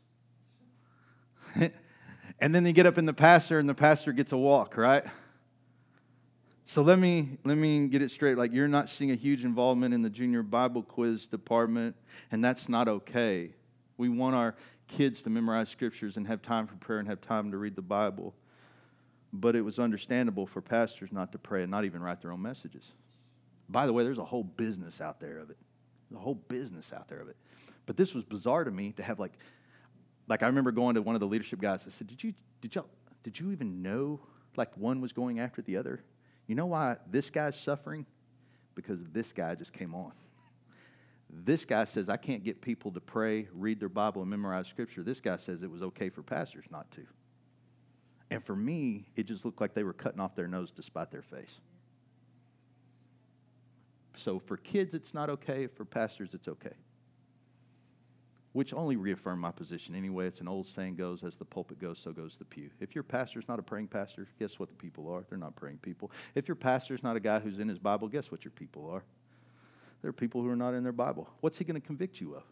[1.55, 5.05] and then they get up in the pastor, and the pastor gets a walk, right?
[6.65, 8.37] So let me let me get it straight.
[8.37, 11.95] Like you're not seeing a huge involvement in the junior Bible quiz department,
[12.31, 13.51] and that's not okay.
[13.97, 14.55] We want our
[14.87, 17.81] kids to memorize scriptures and have time for prayer and have time to read the
[17.81, 18.33] Bible.
[19.33, 22.41] But it was understandable for pastors not to pray and not even write their own
[22.41, 22.91] messages.
[23.67, 25.57] By the way, there's a whole business out there of it.
[26.09, 27.35] There's a whole business out there of it.
[27.85, 29.33] But this was bizarre to me to have like,
[30.27, 31.83] like I remember going to one of the leadership guys.
[31.85, 32.87] I said, "Did you did y'all,
[33.23, 34.19] did you even know
[34.55, 36.03] like one was going after the other?
[36.47, 38.05] You know why this guy's suffering?
[38.75, 40.13] Because this guy just came on."
[41.43, 45.03] This guy says, I can't get people to pray, read their Bible, and memorize Scripture.
[45.03, 47.05] This guy says it was okay for pastors not to.
[48.31, 51.11] And for me, it just looked like they were cutting off their nose to spite
[51.11, 51.59] their face.
[54.15, 55.67] So for kids, it's not okay.
[55.67, 56.75] For pastors, it's okay.
[58.53, 60.27] Which only reaffirmed my position anyway.
[60.27, 62.69] It's an old saying goes, as the pulpit goes, so goes the pew.
[62.79, 65.25] If your pastor's not a praying pastor, guess what the people are?
[65.29, 66.11] They're not praying people.
[66.33, 69.03] If your pastor's not a guy who's in his Bible, guess what your people are?
[70.05, 71.27] There are people who are not in their Bible.
[71.41, 72.43] What's he going to convict you of?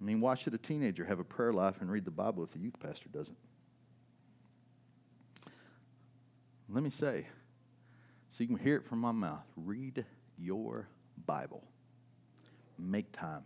[0.00, 2.50] I mean, why should a teenager have a prayer life and read the Bible if
[2.52, 3.36] the youth pastor doesn't?
[6.70, 7.26] Let me say,
[8.30, 10.06] so you can hear it from my mouth read
[10.38, 10.88] your
[11.26, 11.62] Bible.
[12.78, 13.42] Make time.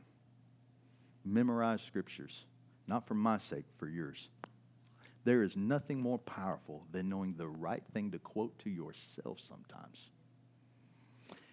[1.25, 2.45] Memorize scriptures,
[2.87, 4.29] not for my sake, for yours.
[5.25, 10.11] There is nothing more powerful than knowing the right thing to quote to yourself sometimes.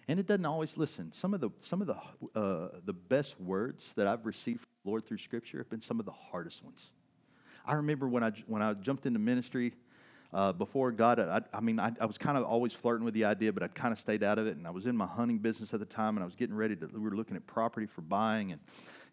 [0.07, 1.13] And it doesn't always listen.
[1.13, 4.89] Some of the some of the uh, the best words that I've received from the
[4.89, 6.89] Lord through Scripture have been some of the hardest ones.
[7.65, 9.73] I remember when I when I jumped into ministry
[10.33, 11.19] uh, before God.
[11.19, 13.67] I, I mean, I, I was kind of always flirting with the idea, but I
[13.67, 14.57] kind of stayed out of it.
[14.57, 16.75] And I was in my hunting business at the time, and I was getting ready
[16.77, 16.87] to.
[16.87, 18.61] We were looking at property for buying, and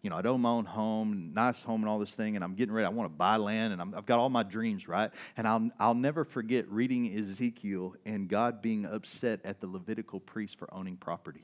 [0.01, 2.55] you know, I'd own my own home, nice home, and all this thing, and I'm
[2.55, 2.85] getting ready.
[2.85, 5.11] I want to buy land, and i have got all my dreams, right?
[5.35, 10.57] And I'll, I'll never forget reading Ezekiel and God being upset at the Levitical priest
[10.57, 11.43] for owning property.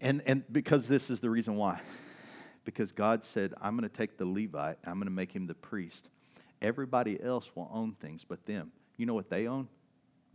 [0.00, 1.80] And, and because this is the reason why.
[2.64, 5.54] Because God said, I'm going to take the Levite, I'm going to make him the
[5.54, 6.08] priest.
[6.62, 8.72] Everybody else will own things but them.
[8.96, 9.68] You know what they own?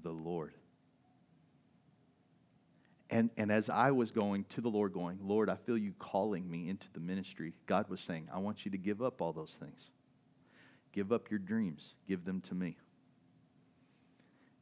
[0.04, 0.54] The Lord.
[3.14, 6.50] And, and as I was going to the Lord, going, Lord, I feel you calling
[6.50, 9.56] me into the ministry, God was saying, I want you to give up all those
[9.60, 9.92] things.
[10.94, 12.76] Give up your dreams, give them to me.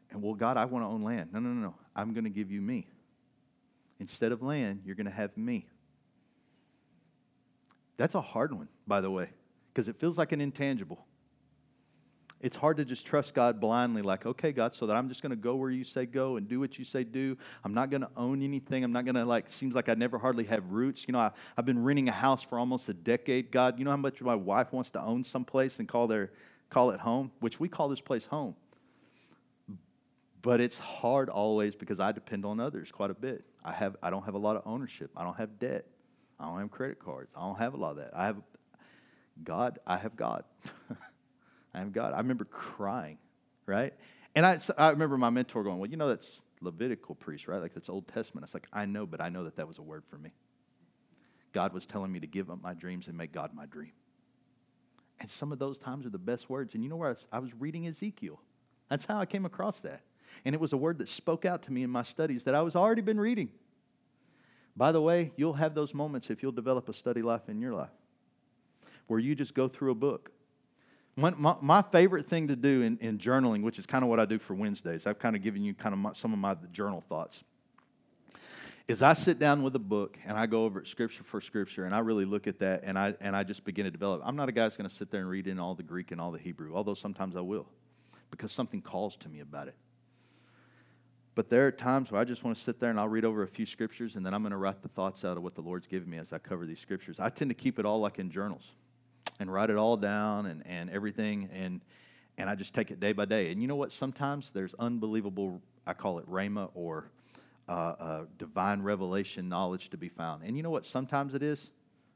[0.10, 1.30] And well, God, I want to own land.
[1.32, 1.76] No, no, no, no.
[1.96, 2.88] I'm going to give you me.
[4.02, 5.66] Instead of land, you're going to have me.
[7.96, 9.30] That's a hard one, by the way,
[9.74, 11.06] because it feels like an intangible
[12.42, 15.30] it's hard to just trust God blindly, like, okay, God, so that I'm just going
[15.30, 17.38] to go where you say go and do what you say do.
[17.64, 18.84] I'm not going to own anything.
[18.84, 21.06] I'm not going to, like, seems like I never hardly have roots.
[21.08, 23.52] You know, I, have been renting a house for almost a decade.
[23.52, 26.32] God, you know how much my wife wants to own someplace and call, their,
[26.70, 28.56] call it home, which we call this place home.
[30.42, 33.46] But it's hard always because I depend on others quite a bit.
[33.64, 35.12] I, have, I don't have a lot of ownership.
[35.16, 35.86] I don't have debt.
[36.40, 37.32] I don't have credit cards.
[37.38, 38.12] I don't have a lot of that.
[38.16, 38.38] I have
[39.44, 39.78] God.
[39.86, 40.44] I have God.
[41.74, 42.14] I am God.
[42.14, 43.18] I remember crying,
[43.66, 43.94] right?
[44.36, 47.62] And I, I remember my mentor going, Well, you know, that's Levitical priest, right?
[47.62, 48.46] Like that's Old Testament.
[48.46, 50.32] It's like, I know, but I know that that was a word for me.
[51.54, 53.92] God was telling me to give up my dreams and make God my dream.
[55.20, 56.74] And some of those times are the best words.
[56.74, 58.40] And you know where I was, I was reading Ezekiel.
[58.90, 60.02] That's how I came across that.
[60.46, 62.62] And it was a word that spoke out to me in my studies that I
[62.62, 63.50] was already been reading.
[64.76, 67.74] By the way, you'll have those moments if you'll develop a study life in your
[67.74, 67.90] life
[69.08, 70.32] where you just go through a book
[71.16, 74.26] my, my, favorite thing to do in, in journaling, which is kind of what I
[74.26, 77.04] do for Wednesdays, I've kind of given you kind of my, some of my journal
[77.10, 77.44] thoughts,
[78.88, 81.86] is I sit down with a book and I go over it scripture for scripture
[81.86, 84.22] and I really look at that and I, and I just begin to develop.
[84.24, 86.12] I'm not a guy that's going to sit there and read in all the Greek
[86.12, 87.68] and all the Hebrew, although sometimes I will
[88.30, 89.76] because something calls to me about it.
[91.36, 93.44] But there are times where I just want to sit there and I'll read over
[93.44, 95.62] a few scriptures and then I'm going to write the thoughts out of what the
[95.62, 97.20] Lord's given me as I cover these scriptures.
[97.20, 98.72] I tend to keep it all like in journals
[99.40, 101.50] and write it all down and, and everything.
[101.54, 101.82] And,
[102.38, 103.52] and I just take it day by day.
[103.52, 103.92] And you know what?
[103.92, 107.10] Sometimes there's unbelievable, I call it rhema or
[107.68, 110.44] uh, uh, divine revelation knowledge to be found.
[110.44, 110.86] And you know what?
[110.86, 111.70] Sometimes it is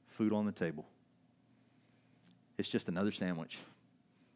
[0.07, 0.85] food on the table.
[2.57, 3.57] It's just another sandwich,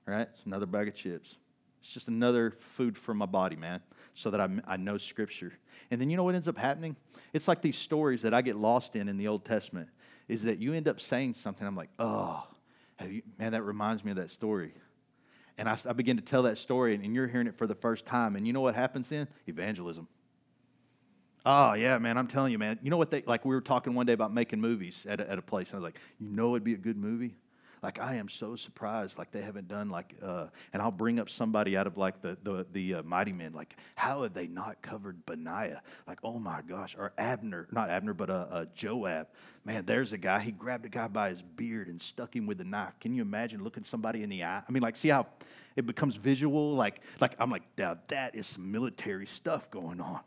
[0.06, 0.28] right?
[0.34, 1.38] It's another bag of chips.
[1.82, 3.82] It's just another food for my body, man,
[4.13, 5.54] so that I, I know Scripture.
[5.92, 6.98] And then you know what ends up happening?
[7.32, 9.89] It's like these stories that I get lost in in the Old Testament,
[10.28, 11.65] is that you end up saying something.
[11.65, 12.46] I'm like, oh,
[13.08, 14.74] you, man, that reminds me of that story.
[15.58, 17.76] And I, I begin to tell that story, and, and you're hearing it for the
[17.76, 18.36] first time.
[18.36, 19.28] And you know what happens then?
[19.48, 20.08] Evangelism.
[21.46, 22.80] Oh, yeah, man, I'm telling you, man.
[22.82, 25.30] You know what they, like, we were talking one day about making movies at a,
[25.30, 27.36] at a place, and I was like, you know it'd be a good movie?
[27.82, 31.30] Like I am so surprised like they haven't done like uh, and I'll bring up
[31.30, 34.82] somebody out of like the the, the uh, mighty men like how have they not
[34.82, 35.82] covered Benaiah?
[36.08, 39.28] Like oh my gosh or Abner not Abner but uh, uh, Joab.
[39.65, 42.60] Man there's a guy he grabbed a guy by his beard and stuck him with
[42.62, 42.94] a knife.
[43.00, 44.63] Can you imagine looking somebody in the eye?
[44.68, 45.28] I mean like see how
[45.76, 46.76] it becomes visual?
[46.76, 50.22] Like like I'm like now that is some military stuff going on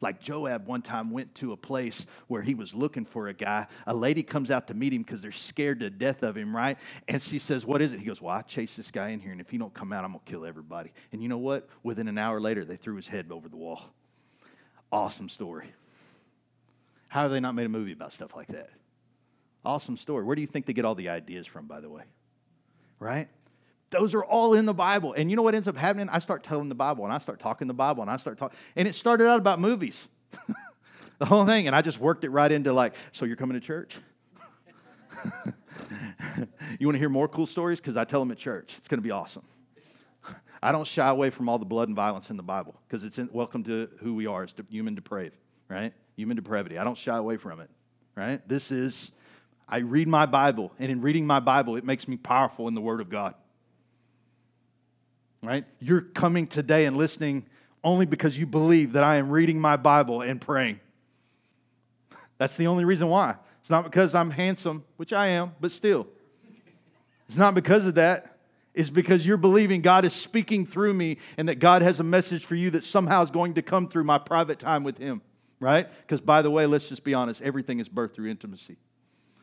[0.00, 3.66] like Joab one time went to a place where he was looking for a guy.
[3.86, 6.78] A lady comes out to meet him because they're scared to death of him, right?
[7.06, 8.00] And she says, What is it?
[8.00, 10.04] He goes, Well, I chased this guy in here, and if he don't come out,
[10.04, 10.92] I'm going to kill everybody.
[11.12, 11.68] And you know what?
[11.82, 13.82] Within an hour later, they threw his head over the wall.
[14.90, 15.72] Awesome story.
[17.08, 18.70] How have they not made a movie about stuff like that?
[19.64, 20.24] Awesome story.
[20.24, 22.04] Where do you think they get all the ideas from, by the way?
[23.00, 23.28] Right?
[23.90, 25.14] Those are all in the Bible.
[25.14, 26.08] And you know what ends up happening?
[26.10, 28.56] I start telling the Bible and I start talking the Bible and I start talking.
[28.76, 30.08] And it started out about movies,
[31.18, 31.66] the whole thing.
[31.66, 33.96] And I just worked it right into like, so you're coming to church?
[36.78, 37.80] you want to hear more cool stories?
[37.80, 38.74] Because I tell them at church.
[38.76, 39.44] It's going to be awesome.
[40.62, 43.18] I don't shy away from all the blood and violence in the Bible because it's
[43.18, 45.36] in, welcome to who we are as human depraved,
[45.68, 45.94] right?
[46.16, 46.76] Human depravity.
[46.76, 47.70] I don't shy away from it,
[48.14, 48.46] right?
[48.46, 49.12] This is,
[49.66, 52.82] I read my Bible, and in reading my Bible, it makes me powerful in the
[52.82, 53.34] Word of God
[55.42, 55.64] right?
[55.80, 57.46] You're coming today and listening
[57.84, 60.80] only because you believe that I am reading my Bible and praying.
[62.38, 63.36] That's the only reason why.
[63.60, 66.06] It's not because I'm handsome, which I am, but still.
[67.28, 68.38] It's not because of that.
[68.74, 72.44] It's because you're believing God is speaking through me and that God has a message
[72.44, 75.20] for you that somehow is going to come through my private time with Him,
[75.58, 75.88] right?
[76.02, 78.76] Because, by the way, let's just be honest, everything is birthed through intimacy.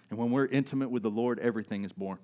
[0.10, 2.18] And when we're intimate with the Lord, everything is born.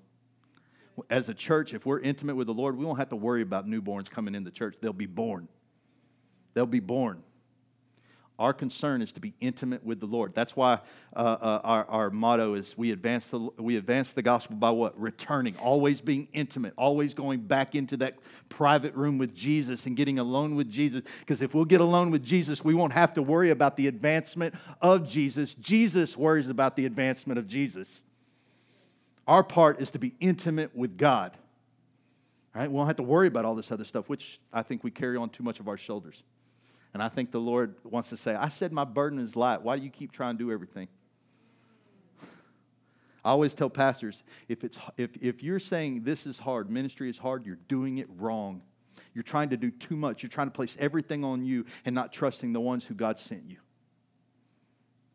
[1.10, 3.68] As a church, if we're intimate with the Lord, we won't have to worry about
[3.68, 4.76] newborns coming in the church.
[4.82, 5.48] They'll be born.
[6.54, 7.24] They'll be born.
[8.42, 10.34] Our concern is to be intimate with the Lord.
[10.34, 10.80] That's why
[11.16, 15.00] uh, uh, our, our motto is we advance, the, we advance the gospel by what?
[15.00, 18.16] Returning, always being intimate, always going back into that
[18.50, 21.04] private room with Jesus and getting alone with Jesus.
[21.20, 24.56] Because if we'll get alone with Jesus, we won't have to worry about the advancement
[24.82, 25.54] of Jesus.
[25.54, 28.02] Jesus worries about the advancement of Jesus.
[29.28, 31.38] Our part is to be intimate with God.
[32.54, 32.70] Right?
[32.70, 35.16] We don't have to worry about all this other stuff, which I think we carry
[35.16, 36.24] on too much of our shoulders.
[36.94, 39.62] And I think the Lord wants to say, I said my burden is light.
[39.62, 40.90] Why do you keep trying to do everything?
[43.24, 47.18] I always tell pastors if, it's, if, if you're saying this is hard, ministry is
[47.18, 48.62] hard, you're doing it wrong.
[49.14, 50.24] You're trying to do too much.
[50.24, 53.44] You're trying to place everything on you and not trusting the ones who God sent
[53.48, 53.58] you.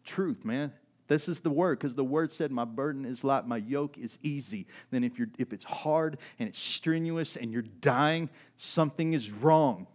[0.04, 0.72] Truth, man.
[1.08, 4.18] This is the word because the word said, My burden is light, my yoke is
[4.22, 4.66] easy.
[4.90, 9.86] Then, if, you're, if it's hard and it's strenuous and you're dying, something is wrong.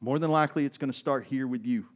[0.00, 1.86] More than likely, it's going to start here with you.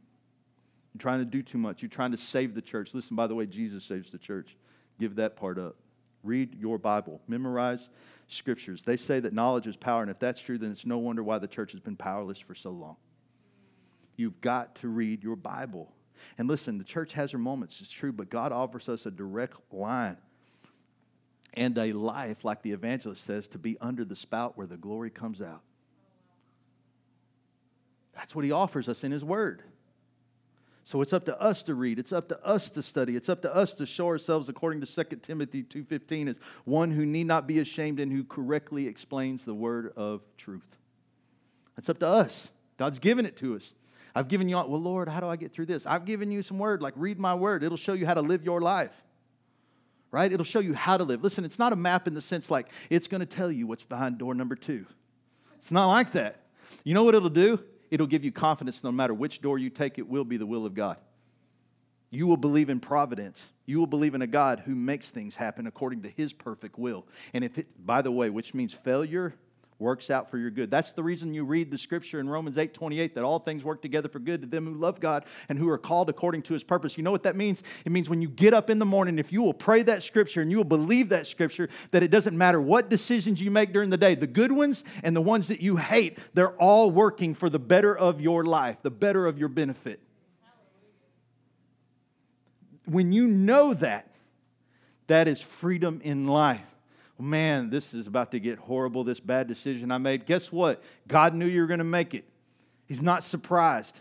[0.93, 1.81] You're trying to do too much.
[1.83, 2.93] You're trying to save the church.
[2.93, 4.55] Listen, by the way, Jesus saves the church.
[4.99, 5.75] Give that part up.
[6.23, 7.87] Read your Bible, memorize
[8.27, 8.81] scriptures.
[8.83, 11.37] They say that knowledge is power, and if that's true, then it's no wonder why
[11.37, 12.97] the church has been powerless for so long.
[14.17, 15.93] You've got to read your Bible.
[16.37, 19.57] And listen, the church has her moments, it's true, but God offers us a direct
[19.71, 20.17] line
[21.53, 25.09] and a life, like the evangelist says, to be under the spout where the glory
[25.09, 25.61] comes out.
[28.13, 29.63] That's what he offers us in his word.
[30.89, 31.99] So it's up to us to read.
[31.99, 33.15] It's up to us to study.
[33.15, 37.05] It's up to us to show ourselves according to 2 Timothy 2:15 as one who
[37.05, 40.79] need not be ashamed and who correctly explains the word of truth.
[41.77, 42.49] It's up to us.
[42.77, 43.75] God's given it to us.
[44.15, 45.85] I've given you well Lord, how do I get through this?
[45.85, 47.63] I've given you some word like read my word.
[47.63, 48.91] It'll show you how to live your life.
[50.11, 50.31] Right?
[50.31, 51.23] It'll show you how to live.
[51.23, 53.83] Listen, it's not a map in the sense like it's going to tell you what's
[53.83, 54.85] behind door number 2.
[55.57, 56.45] It's not like that.
[56.83, 57.59] You know what it'll do?
[57.91, 60.65] it'll give you confidence no matter which door you take, it will be the will
[60.65, 60.97] of God.
[62.11, 63.51] You will believe in providence.
[63.65, 67.05] You will believe in a God who makes things happen according to his perfect will.
[67.33, 69.35] And if it, by the way, which means failure
[69.79, 70.69] works out for your good.
[70.69, 73.81] That's the reason you read the scripture in Romans 8 28 that all things work
[73.81, 76.63] together for good to them who love God and who are called according to his
[76.63, 76.97] purpose.
[76.97, 77.63] You know what that means?
[77.85, 80.41] It means when you get up in the morning, if you will pray that scripture
[80.41, 83.89] and you will believe that scripture, that it doesn't matter what decisions you make during
[83.89, 87.49] the day, the good ones and the ones that you hate, they're all working for
[87.49, 90.01] the better of your life, the better of your benefit.
[92.85, 94.07] When you know that,
[95.07, 96.61] that is freedom in life
[97.19, 100.25] man, this is about to get horrible, this bad decision I made.
[100.25, 100.81] Guess what?
[101.07, 102.25] God knew you were going to make it.
[102.87, 103.99] He's not surprised.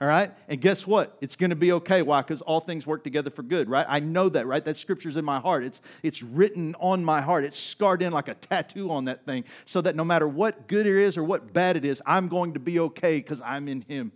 [0.00, 0.32] All right?
[0.48, 1.16] And guess what?
[1.20, 2.02] It's going to be okay.
[2.02, 2.22] Why?
[2.22, 3.86] Because all things work together for good, right?
[3.88, 4.64] I know that, right?
[4.64, 5.62] That scripture's in my heart.
[5.62, 7.44] It's, it's written on my heart.
[7.44, 10.86] It's scarred in like a tattoo on that thing so that no matter what good
[10.86, 13.82] it is or what bad it is, I'm going to be okay because I'm in
[13.82, 14.10] Him.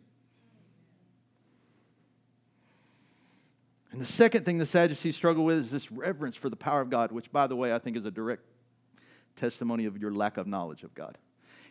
[3.97, 6.91] And the second thing the Sadducees struggle with is this reverence for the power of
[6.91, 8.43] God, which, by the way, I think is a direct
[9.37, 11.17] testimony of your lack of knowledge of God.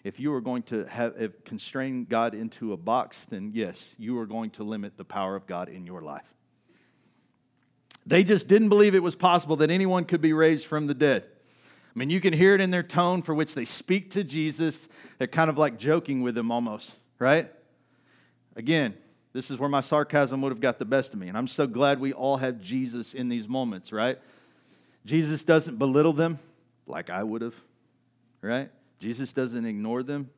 [0.04, 1.14] If you are going to have
[1.46, 5.46] constrain God into a box, then yes, you are going to limit the power of
[5.46, 6.26] God in your life.
[8.08, 11.26] They just didn't believe it was possible that anyone could be raised from the dead.
[11.26, 14.90] I mean, you can hear it in their tone for which they speak to Jesus.
[15.20, 17.52] They're kind of like joking with him almost, right?
[18.56, 18.96] Again,
[19.36, 21.28] this is where my sarcasm would have got the best of me.
[21.28, 24.18] And I'm so glad we all have Jesus in these moments, right?
[25.06, 26.40] Jesus doesn't belittle them
[26.88, 27.56] like I would have,
[28.42, 28.70] right?
[28.98, 30.30] Jesus doesn't ignore them,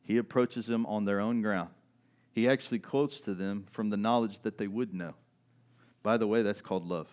[0.00, 1.68] he approaches them on their own ground.
[2.32, 5.12] He actually quotes to them from the knowledge that they would know.
[6.02, 7.08] By the way, that's called love.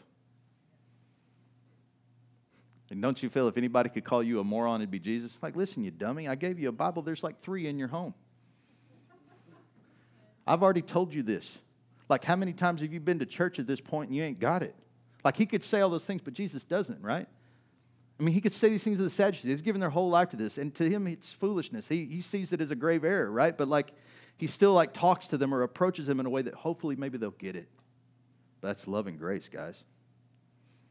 [2.90, 5.38] And don't you feel if anybody could call you a moron, it'd be Jesus?
[5.42, 8.14] Like, listen, you dummy, I gave you a Bible, there's like three in your home.
[10.50, 11.60] I've already told you this.
[12.10, 14.40] Like, how many times have you been to church at this point and you ain't
[14.40, 14.74] got it?
[15.24, 17.28] Like, he could say all those things, but Jesus doesn't, right?
[18.20, 19.46] I mean, he could say these things to the Sadducees.
[19.46, 21.88] They've given their whole life to this, and to him, it's foolishness.
[21.88, 23.56] He, he sees it as a grave error, right?
[23.56, 23.92] But, like,
[24.38, 27.20] he still, like, talks to them or approaches them in a way that hopefully maybe
[27.20, 27.70] they'll get it.
[28.60, 29.84] That's love and grace, guys.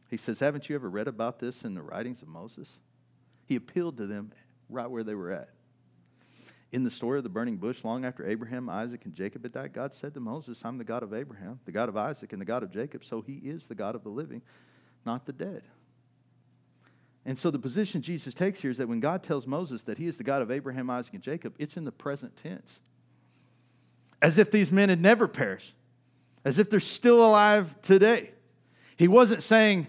[0.08, 2.70] He says, Haven't you ever read about this in the writings of Moses?
[3.46, 4.30] He appealed to them
[4.70, 5.50] right where they were at.
[6.70, 9.72] In the story of the burning bush, long after Abraham, Isaac, and Jacob had died,
[9.72, 12.46] God said to Moses, I'm the God of Abraham, the God of Isaac, and the
[12.46, 13.04] God of Jacob.
[13.04, 14.42] So he is the God of the living,
[15.06, 15.62] not the dead.
[17.24, 20.06] And so the position Jesus takes here is that when God tells Moses that he
[20.06, 22.80] is the God of Abraham, Isaac, and Jacob, it's in the present tense.
[24.20, 25.74] As if these men had never perished,
[26.44, 28.30] as if they're still alive today.
[28.96, 29.86] He wasn't saying,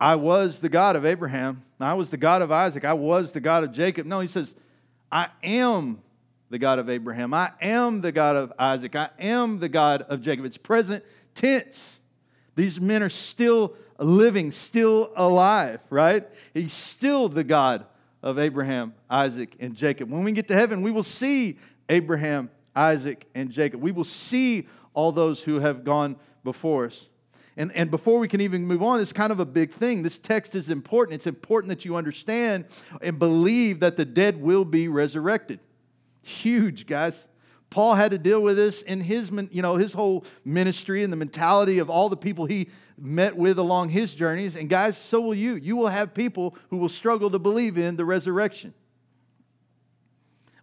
[0.00, 3.40] I was the God of Abraham, I was the God of Isaac, I was the
[3.40, 4.06] God of Jacob.
[4.06, 4.54] No, he says,
[5.10, 6.00] I am
[6.52, 10.20] the God of Abraham, I am the God of Isaac, I am the God of
[10.20, 10.44] Jacob.
[10.44, 11.02] It's present
[11.34, 11.98] tense.
[12.56, 16.28] These men are still living, still alive, right?
[16.52, 17.86] He's still the God
[18.22, 20.10] of Abraham, Isaac, and Jacob.
[20.10, 23.80] When we get to heaven, we will see Abraham, Isaac, and Jacob.
[23.80, 27.08] We will see all those who have gone before us.
[27.56, 30.02] And, and before we can even move on, it's kind of a big thing.
[30.02, 31.14] This text is important.
[31.14, 32.66] It's important that you understand
[33.00, 35.58] and believe that the dead will be resurrected.
[36.22, 37.28] Huge, guys.
[37.70, 41.16] Paul had to deal with this in his, you know, his whole ministry and the
[41.16, 42.68] mentality of all the people he
[42.98, 44.56] met with along his journeys.
[44.56, 45.54] And guys, so will you.
[45.54, 48.74] You will have people who will struggle to believe in the resurrection.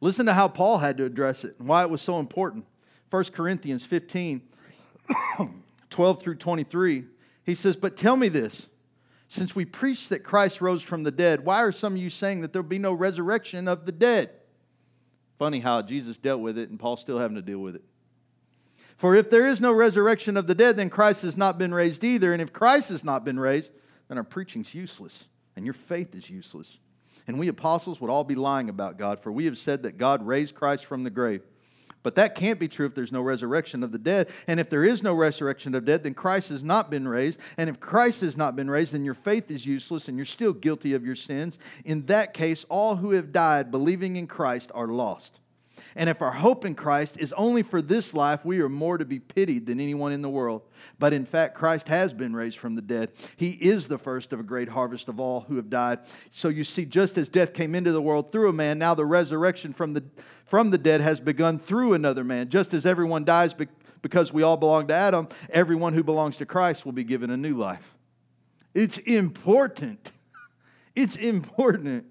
[0.01, 2.65] Listen to how Paul had to address it and why it was so important.
[3.09, 4.41] 1 Corinthians 15,
[5.89, 7.05] 12 through 23.
[7.43, 8.69] He says, But tell me this.
[9.27, 12.41] Since we preach that Christ rose from the dead, why are some of you saying
[12.41, 14.31] that there'll be no resurrection of the dead?
[15.39, 17.83] Funny how Jesus dealt with it and Paul's still having to deal with it.
[18.97, 22.03] For if there is no resurrection of the dead, then Christ has not been raised
[22.03, 22.33] either.
[22.33, 23.71] And if Christ has not been raised,
[24.09, 25.23] then our preaching's useless
[25.55, 26.79] and your faith is useless.
[27.25, 30.27] And we apostles would all be lying about God, for we have said that God
[30.27, 31.41] raised Christ from the grave.
[32.01, 34.29] But that can't be true if there's no resurrection of the dead.
[34.47, 37.39] And if there is no resurrection of dead, then Christ has not been raised.
[37.57, 40.53] And if Christ has not been raised, then your faith is useless and you're still
[40.53, 41.57] guilty of your sins.
[41.83, 45.39] In that case, all who have died believing in Christ are lost.
[45.95, 49.05] And if our hope in Christ is only for this life, we are more to
[49.05, 50.61] be pitied than anyone in the world.
[50.97, 53.11] But in fact, Christ has been raised from the dead.
[53.37, 55.99] He is the first of a great harvest of all who have died.
[56.31, 59.05] So you see, just as death came into the world through a man, now the
[59.05, 60.03] resurrection from the,
[60.49, 62.49] from the dead has begun through another man.
[62.49, 63.55] Just as everyone dies
[64.01, 67.37] because we all belong to Adam, everyone who belongs to Christ will be given a
[67.37, 67.95] new life.
[68.73, 70.11] It's important.
[70.95, 72.05] It's important.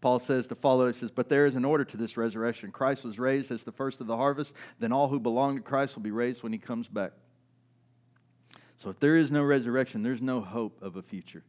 [0.00, 2.70] Paul says to follow, he says, But there is an order to this resurrection.
[2.70, 5.96] Christ was raised as the first of the harvest, then all who belong to Christ
[5.96, 7.12] will be raised when he comes back.
[8.76, 11.42] So if there is no resurrection, there's no hope of a future.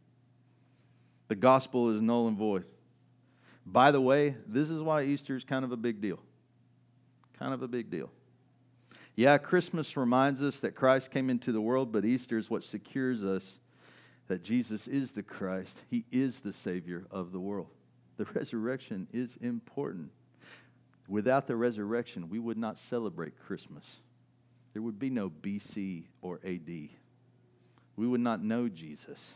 [1.28, 2.66] The gospel is null and void.
[3.66, 6.20] By the way, this is why Easter is kind of a big deal.
[7.39, 8.11] Kind of a big deal.
[9.16, 13.24] Yeah, Christmas reminds us that Christ came into the world, but Easter is what secures
[13.24, 13.59] us
[14.28, 15.78] that Jesus is the Christ.
[15.89, 17.70] He is the Savior of the world.
[18.18, 20.11] The resurrection is important.
[21.07, 23.97] Without the resurrection, we would not celebrate Christmas.
[24.74, 26.70] There would be no BC or AD.
[27.95, 29.36] We would not know Jesus.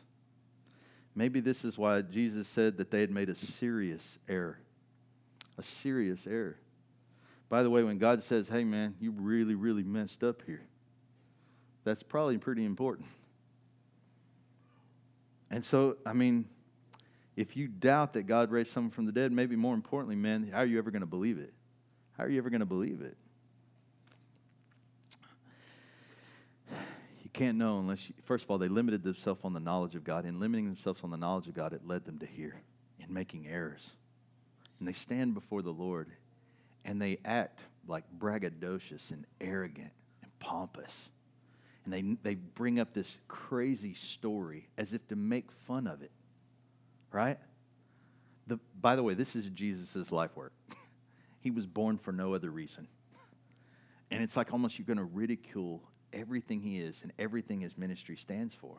[1.16, 4.60] Maybe this is why Jesus said that they had made a serious error.
[5.58, 6.58] A serious error.
[7.50, 10.62] By the way, when God says, hey man, you really, really messed up here,
[11.84, 13.08] that's probably pretty important.
[15.50, 16.46] And so, I mean,
[17.36, 20.60] if you doubt that God raised someone from the dead, maybe more importantly, man, how
[20.60, 21.54] are you ever going to believe it?
[22.18, 23.18] How are you ever going to believe it?
[27.40, 30.26] Can't know unless, you, first of all, they limited themselves on the knowledge of God.
[30.26, 32.62] In limiting themselves on the knowledge of God, it led them to hear
[33.00, 33.90] in making errors.
[34.80, 36.10] And they stand before the Lord
[36.86, 41.10] and they act like braggadocious and arrogant and pompous.
[41.86, 46.12] And they, they bring up this crazy story as if to make fun of it
[47.12, 47.38] right?
[48.48, 50.54] The, by the way, this is Jesus' life work.
[51.42, 52.88] he was born for no other reason.
[54.12, 55.84] And it's like almost you're going to ridicule
[56.14, 58.76] everything he is and everything his ministry stands for.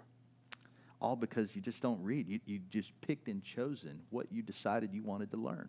[1.00, 2.28] All because you just don't read.
[2.28, 5.68] You, you just picked and chosen what you decided you wanted to learn.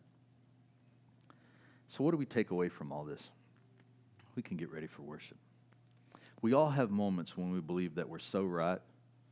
[1.87, 3.29] So, what do we take away from all this?
[4.35, 5.37] We can get ready for worship.
[6.41, 8.79] We all have moments when we believe that we're so right,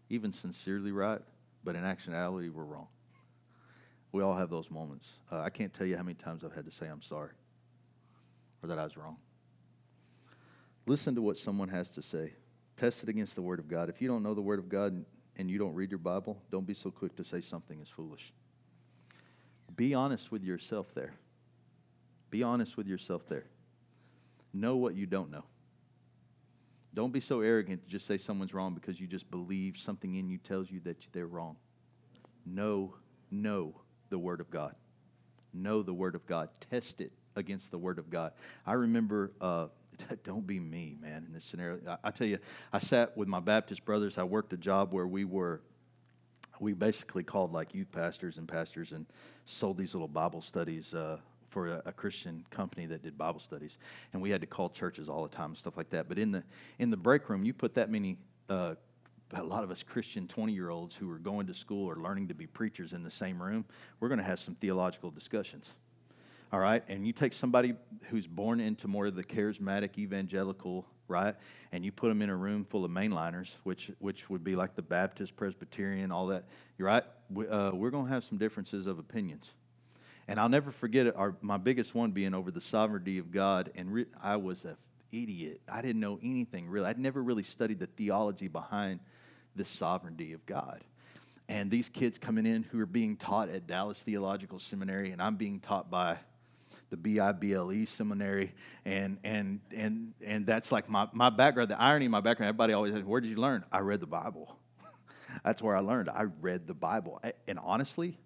[0.09, 1.21] even sincerely right,
[1.63, 2.87] but in actuality, we're wrong.
[4.11, 5.07] We all have those moments.
[5.31, 7.31] Uh, I can't tell you how many times I've had to say I'm sorry
[8.61, 9.17] or that I was wrong.
[10.89, 12.33] Listen to what someone has to say.
[12.75, 13.89] Test it against the Word of God.
[13.89, 16.65] If you don't know the Word of God and you don't read your Bible, don't
[16.65, 18.33] be so quick to say something is foolish.
[19.75, 21.13] Be honest with yourself there.
[22.31, 23.45] Be honest with yourself there.
[24.51, 25.43] Know what you don't know.
[26.95, 30.27] Don't be so arrogant to just say someone's wrong because you just believe something in
[30.27, 31.55] you tells you that they're wrong.
[32.47, 32.95] Know,
[33.29, 33.75] know
[34.09, 34.73] the Word of God.
[35.53, 36.49] Know the Word of God.
[36.71, 38.31] Test it against the Word of God.
[38.65, 39.67] I remember, uh,
[40.23, 41.79] don't be me, man, in this scenario.
[41.87, 42.39] I, I, tell you,
[42.71, 44.17] I sat with my Baptist brothers.
[44.17, 45.61] I worked a job where we were,
[46.59, 49.05] we basically called like youth pastors and pastors and
[49.45, 51.17] sold these little Bible studies uh,
[51.49, 53.77] for a, a, Christian company that did Bible studies,
[54.13, 56.07] and we had to call churches all the time and stuff like that.
[56.07, 56.43] But in the
[56.77, 58.17] in the break room, you put that many.
[58.47, 58.75] Uh,
[59.33, 62.29] a lot of us Christian 20 year olds who are going to school or learning
[62.29, 63.63] to be preachers in the same room,
[63.99, 65.69] we're going to have some theological discussions.
[66.51, 66.83] All right?
[66.87, 67.75] And you take somebody
[68.09, 71.35] who's born into more of the charismatic evangelical right?
[71.71, 74.75] And you put them in a room full of mainliners, which which would be like
[74.75, 76.45] the Baptist, Presbyterian, all that.
[76.77, 77.03] Right.
[77.29, 79.51] We, uh, we're going to have some differences of opinions,
[80.27, 81.15] and I'll never forget it.
[81.17, 84.77] Our, my biggest one being over the sovereignty of God, and re- I was an
[85.11, 85.61] idiot.
[85.67, 86.85] I didn't know anything really.
[86.87, 88.99] I'd never really studied the theology behind
[89.55, 90.83] the sovereignty of God.
[91.47, 95.35] And these kids coming in who are being taught at Dallas Theological Seminary, and I'm
[95.35, 96.17] being taught by
[96.89, 98.53] the BIBLE seminary,
[98.85, 101.69] and and and and that's like my, my background.
[101.69, 104.07] The irony in my background, everybody always says, "Where did you learn?" I read the
[104.07, 104.57] Bible.
[105.43, 106.09] that's where I learned.
[106.09, 108.17] I read the Bible, and honestly,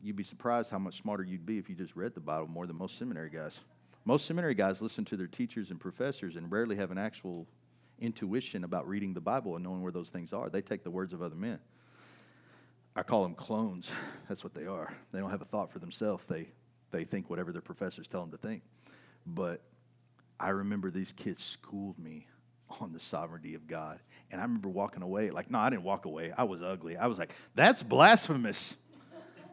[0.00, 2.66] you'd be surprised how much smarter you'd be if you just read the Bible more
[2.66, 3.60] than most seminary guys.
[4.04, 7.46] Most seminary guys listen to their teachers and professors and rarely have an actual
[8.00, 10.48] intuition about reading the Bible and knowing where those things are.
[10.48, 11.58] They take the words of other men.
[12.96, 13.90] I call them clones.
[14.28, 14.92] That's what they are.
[15.12, 16.24] They don't have a thought for themselves.
[16.28, 16.48] They
[16.90, 18.62] they think whatever their professors tell them to think.
[19.26, 19.60] But
[20.40, 22.26] I remember these kids schooled me
[22.80, 23.98] on the sovereignty of God.
[24.30, 26.32] And I remember walking away, like, no, I didn't walk away.
[26.36, 26.96] I was ugly.
[26.96, 28.76] I was like, that's blasphemous.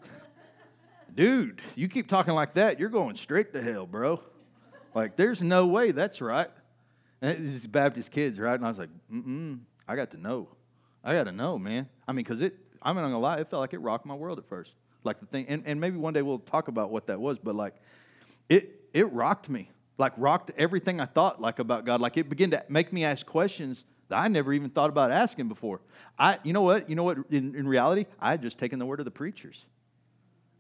[1.16, 4.20] Dude, you keep talking like that, you're going straight to hell, bro.
[4.94, 6.50] Like, there's no way that's right.
[7.22, 8.56] And these Baptist kids, right?
[8.56, 9.60] And I was like, mm mm.
[9.88, 10.50] I got to know.
[11.04, 11.88] I got to know, man.
[12.08, 14.16] I mean, because it, I'm not going to lie, it felt like it rocked my
[14.16, 14.72] world at first
[15.06, 17.56] like the thing and, and maybe one day we'll talk about what that was but
[17.56, 17.76] like
[18.50, 22.02] it it rocked me like rocked everything i thought like about god.
[22.02, 25.48] Like it began to make me ask questions that i never even thought about asking
[25.48, 25.82] before.
[26.18, 26.90] I you know what?
[26.90, 27.18] You know what?
[27.30, 29.66] In, in reality i had just taken the word of the preachers.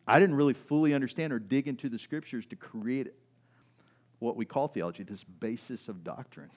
[0.08, 3.08] I didn't really fully understand or dig into the scriptures to create
[4.20, 6.52] what we call theology this basis of doctrine.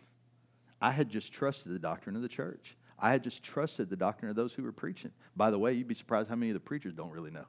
[0.80, 2.76] I had just trusted the doctrine of the church.
[2.98, 5.12] I had just trusted the doctrine of those who were preaching.
[5.36, 7.46] By the way, you'd be surprised how many of the preachers don't really know.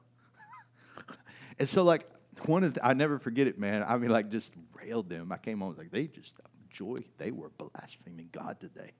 [1.60, 2.08] And so, like,
[2.46, 3.84] one of the, I never forget it, man.
[3.86, 5.30] I mean, like, just railed them.
[5.30, 6.32] I came home, like, they just,
[6.70, 8.92] joy, they were blaspheming God today.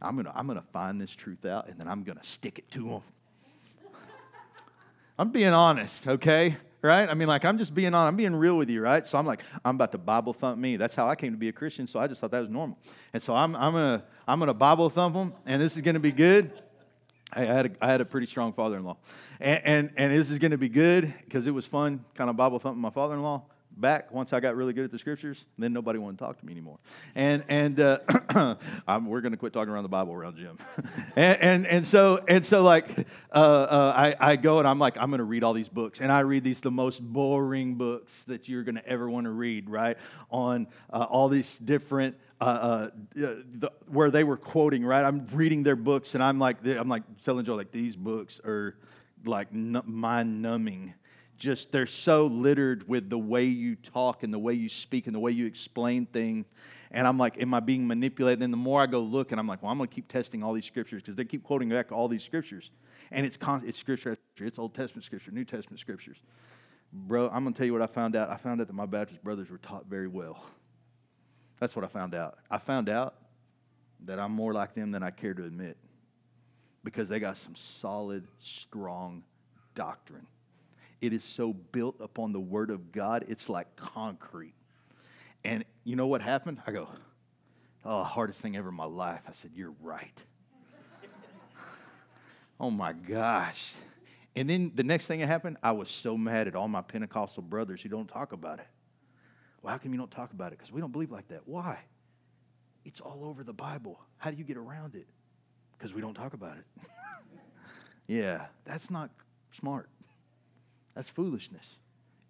[0.00, 2.58] I'm going to I'm gonna find this truth out, and then I'm going to stick
[2.58, 3.02] it to them.
[5.18, 6.56] I'm being honest, okay?
[6.80, 7.08] Right?
[7.08, 8.08] I mean, like, I'm just being honest.
[8.08, 9.06] I'm being real with you, right?
[9.06, 10.78] So I'm like, I'm about to Bible thump me.
[10.78, 12.78] That's how I came to be a Christian, so I just thought that was normal.
[13.12, 15.94] And so I'm, I'm going to I'm gonna Bible thump them, and this is going
[15.94, 16.52] to be good.
[17.36, 18.96] I had a, I had a pretty strong father-in-law,
[19.40, 22.36] and and, and this is going to be good because it was fun, kind of
[22.36, 23.42] Bible thumping my father-in-law
[23.76, 25.44] back once I got really good at the scriptures.
[25.58, 26.78] Then nobody wanted to talk to me anymore,
[27.14, 27.98] and and uh,
[29.04, 30.58] we're going to quit talking around the Bible around Jim,
[31.16, 32.88] and, and and so and so like
[33.32, 36.00] uh, uh, I I go and I'm like I'm going to read all these books,
[36.00, 39.30] and I read these the most boring books that you're going to ever want to
[39.30, 39.96] read, right?
[40.30, 45.04] On uh, all these different uh, uh, the, where they were quoting, right?
[45.04, 48.76] I'm reading their books, and I'm like, I'm like telling Joe, like these books are
[49.24, 50.94] like n- mind numbing.
[51.36, 55.14] Just they're so littered with the way you talk and the way you speak and
[55.14, 56.46] the way you explain things.
[56.90, 58.42] And I'm like, am I being manipulated?
[58.42, 60.44] And the more I go look, and I'm like, well, I'm going to keep testing
[60.44, 62.70] all these scriptures because they keep quoting back all these scriptures,
[63.10, 66.18] and it's con- it's scripture, it's Old Testament scripture, New Testament scriptures.
[66.92, 68.30] Bro, I'm going to tell you what I found out.
[68.30, 70.44] I found out that my Baptist brothers were taught very well.
[71.58, 72.38] That's what I found out.
[72.48, 73.14] I found out
[74.04, 75.76] that I'm more like them than I care to admit
[76.84, 79.24] because they got some solid, strong
[79.74, 80.26] doctrine.
[81.00, 84.54] It is so built upon the Word of God, it's like concrete.
[85.44, 86.62] And you know what happened?
[86.66, 86.88] I go,
[87.84, 89.20] oh, hardest thing ever in my life.
[89.28, 90.22] I said, You're right.
[92.60, 93.74] oh my gosh.
[94.36, 97.42] And then the next thing that happened, I was so mad at all my Pentecostal
[97.42, 98.66] brothers who don't talk about it.
[99.62, 100.58] Well, how come you don't talk about it?
[100.58, 101.42] Because we don't believe like that.
[101.44, 101.78] Why?
[102.84, 104.00] It's all over the Bible.
[104.18, 105.06] How do you get around it?
[105.78, 106.64] Because we don't talk about it.
[108.08, 109.10] yeah, that's not
[109.52, 109.88] smart.
[110.94, 111.78] That's foolishness.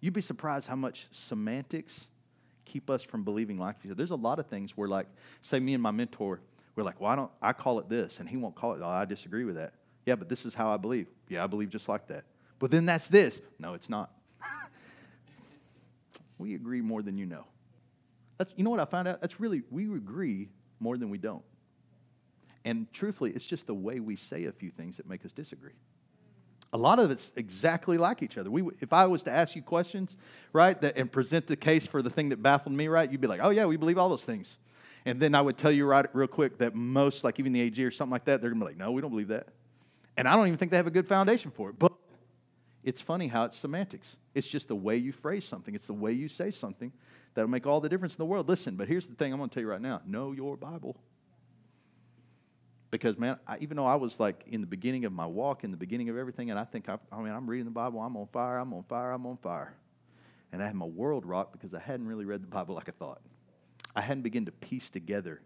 [0.01, 2.07] You'd be surprised how much semantics
[2.65, 3.95] keep us from believing like each other.
[3.95, 5.07] There's a lot of things where, like,
[5.41, 6.41] say, me and my mentor,
[6.75, 8.19] we're like, why don't I call it this?
[8.19, 8.81] And he won't call it.
[8.83, 9.73] Oh, I disagree with that.
[10.05, 11.07] Yeah, but this is how I believe.
[11.29, 12.25] Yeah, I believe just like that.
[12.59, 13.41] But then that's this.
[13.59, 14.11] No, it's not.
[16.37, 17.45] we agree more than you know.
[18.37, 19.21] That's, you know what I found out?
[19.21, 20.49] That's really, we agree
[20.79, 21.43] more than we don't.
[22.65, 25.75] And truthfully, it's just the way we say a few things that make us disagree.
[26.75, 28.51] A lot of it's exactly like each other.
[28.51, 30.17] We, if I was to ask you questions,
[30.51, 33.27] right, that, and present the case for the thing that baffled me, right, you'd be
[33.27, 34.57] like, oh, yeah, we believe all those things.
[35.05, 37.81] And then I would tell you right real quick that most, like even the AG
[37.81, 39.47] or something like that, they're going to be like, no, we don't believe that.
[40.17, 41.79] And I don't even think they have a good foundation for it.
[41.79, 41.93] But
[42.83, 44.17] it's funny how it's semantics.
[44.33, 46.91] It's just the way you phrase something, it's the way you say something
[47.35, 48.49] that'll make all the difference in the world.
[48.49, 50.97] Listen, but here's the thing I'm going to tell you right now know your Bible.
[52.95, 55.71] Because, man, I, even though I was like in the beginning of my walk, in
[55.71, 58.15] the beginning of everything, and I think, I, I mean, I'm reading the Bible, I'm
[58.15, 59.75] on fire, I'm on fire, I'm on fire.
[60.53, 62.93] And I had my world rocked because I hadn't really read the Bible like I
[62.93, 63.19] thought.
[63.97, 65.41] I hadn't begun to piece together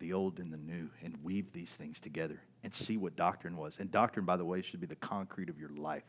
[0.00, 3.78] the old and the new and weave these things together and see what doctrine was.
[3.78, 6.04] And doctrine, by the way, should be the concrete of your life.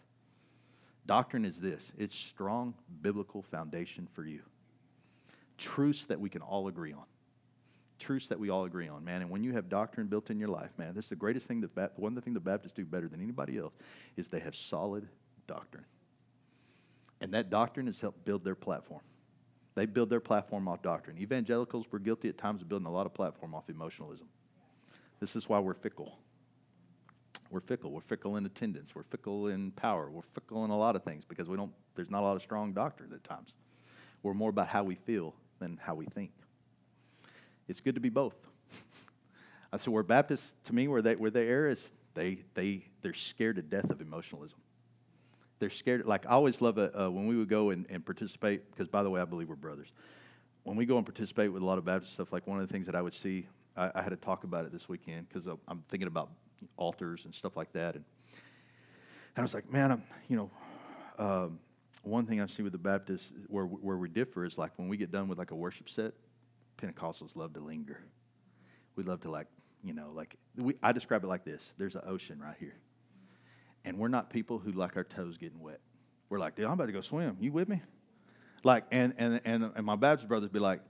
[1.05, 4.41] Doctrine is this it's strong biblical foundation for you.
[5.57, 7.05] Truths that we can all agree on.
[8.03, 9.21] Truths that we all agree on, man.
[9.21, 11.61] And when you have doctrine built in your life, man, this is the greatest thing
[11.61, 13.71] that one of the things the Baptists do better than anybody else
[14.17, 15.07] is they have solid
[15.47, 15.85] doctrine.
[17.21, 18.99] And that doctrine has helped build their platform.
[19.75, 21.17] They build their platform off doctrine.
[21.17, 24.27] Evangelicals were guilty at times of building a lot of platform off emotionalism.
[25.21, 26.19] This is why we're fickle.
[27.51, 27.89] We're fickle.
[27.91, 28.93] We're fickle in attendance.
[28.93, 30.11] We're fickle in power.
[30.11, 31.71] We're fickle in a lot of things because we don't.
[31.95, 33.53] There's not a lot of strong doctrine at times.
[34.23, 36.31] We're more about how we feel than how we think.
[37.67, 38.35] It's good to be both.
[39.73, 43.13] I said, where Baptists, to me, where they where they err is they they they're
[43.13, 44.57] scared to death of emotionalism.
[45.59, 46.05] They're scared.
[46.05, 48.69] Like I always love it uh, when we would go and, and participate.
[48.71, 49.91] Because by the way, I believe we're brothers.
[50.63, 52.71] When we go and participate with a lot of Baptist stuff, like one of the
[52.71, 55.47] things that I would see, I, I had to talk about it this weekend because
[55.67, 56.29] I'm thinking about
[56.77, 58.05] altars and stuff like that, and,
[59.35, 60.51] and I was like, man, I'm you know.
[61.19, 61.59] Um,
[62.01, 64.97] one thing I see with the Baptists where where we differ is like when we
[64.97, 66.13] get done with like a worship set,
[66.77, 68.03] Pentecostals love to linger.
[68.95, 69.47] We love to like,
[69.83, 72.75] you know, like we, I describe it like this: there's an ocean right here,
[73.85, 75.79] and we're not people who like our toes getting wet.
[76.29, 77.37] We're like, dude, I'm about to go swim.
[77.39, 77.81] You with me?
[78.63, 80.81] Like, and and and, and my Baptist brothers be like,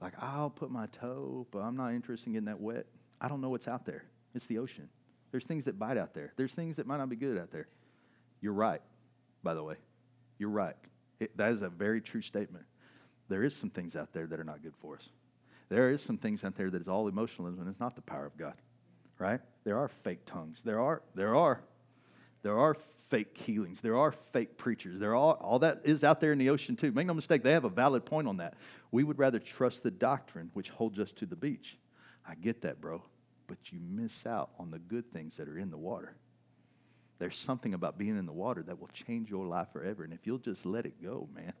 [0.00, 2.86] like I'll put my toe, but I'm not interested in getting that wet.
[3.20, 4.04] I don't know what's out there.
[4.34, 4.88] It's the ocean.
[5.30, 6.32] There's things that bite out there.
[6.36, 7.68] There's things that might not be good out there.
[8.40, 8.82] You're right,
[9.42, 9.76] by the way.
[10.38, 10.76] You're right.
[11.20, 12.64] It, that is a very true statement.
[13.28, 15.08] There is some things out there that are not good for us.
[15.68, 18.26] There is some things out there that is all emotionalism and it's not the power
[18.26, 18.54] of God.
[19.18, 19.40] Right?
[19.64, 20.60] There are fake tongues.
[20.64, 21.60] There are there are
[22.42, 22.76] there are
[23.08, 23.80] fake healings.
[23.80, 24.98] There are fake preachers.
[24.98, 26.92] There are all that is out there in the ocean too.
[26.92, 28.54] Make no mistake, they have a valid point on that.
[28.90, 31.78] We would rather trust the doctrine which holds us to the beach.
[32.26, 33.02] I get that, bro.
[33.46, 36.14] But you miss out on the good things that are in the water.
[37.18, 40.02] There's something about being in the water that will change your life forever.
[40.04, 41.52] And if you'll just let it go, man,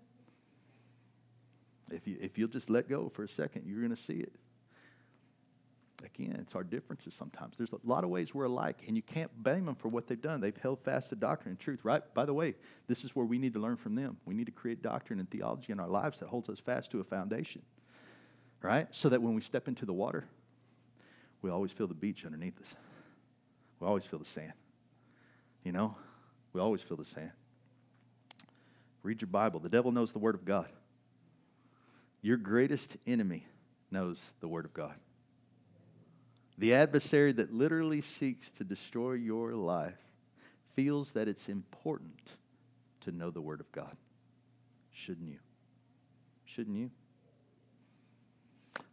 [1.92, 4.32] if, you, if you'll just let go for a second, you're going to see it.
[6.04, 7.56] Again, it's our differences sometimes.
[7.56, 10.20] There's a lot of ways we're alike, and you can't blame them for what they've
[10.20, 10.40] done.
[10.40, 12.02] They've held fast to doctrine and truth, right?
[12.12, 12.56] By the way,
[12.88, 14.16] this is where we need to learn from them.
[14.24, 17.00] We need to create doctrine and theology in our lives that holds us fast to
[17.00, 17.62] a foundation,
[18.62, 18.88] right?
[18.90, 20.24] So that when we step into the water,
[21.40, 22.74] we always feel the beach underneath us.
[23.78, 24.52] We always feel the sand.
[25.64, 25.96] You know,
[26.52, 27.30] we always feel the sand.
[29.04, 29.60] Read your Bible.
[29.60, 30.68] The devil knows the Word of God.
[32.22, 33.46] Your greatest enemy
[33.90, 34.94] knows the Word of God.
[36.56, 39.98] The adversary that literally seeks to destroy your life
[40.74, 42.32] feels that it's important
[43.00, 43.96] to know the Word of God.
[44.92, 45.38] Shouldn't you?
[46.44, 46.90] Shouldn't you?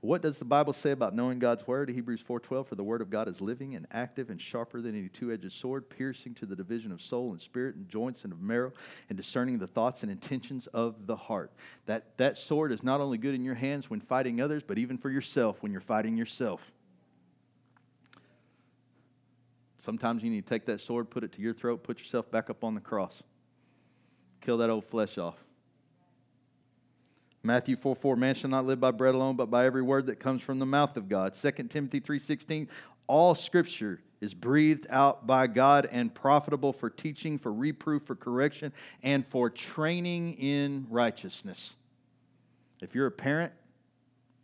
[0.01, 1.89] What does the Bible say about knowing God's word?
[1.89, 5.09] Hebrews 4:12 for the word of God is living and active and sharper than any
[5.09, 8.71] two-edged sword, piercing to the division of soul and spirit and joints and of marrow
[9.09, 11.51] and discerning the thoughts and intentions of the heart.
[11.85, 14.97] That that sword is not only good in your hands when fighting others, but even
[14.97, 16.71] for yourself when you're fighting yourself.
[19.79, 22.49] Sometimes you need to take that sword, put it to your throat, put yourself back
[22.49, 23.21] up on the cross.
[24.39, 25.35] Kill that old flesh off.
[27.43, 30.19] Matthew 4 4, man shall not live by bread alone, but by every word that
[30.19, 31.35] comes from the mouth of God.
[31.35, 32.69] 2 Timothy 3 16,
[33.07, 38.73] all scripture is breathed out by God and profitable for teaching, for reproof, for correction,
[39.01, 41.75] and for training in righteousness.
[42.81, 43.53] If you're a parent,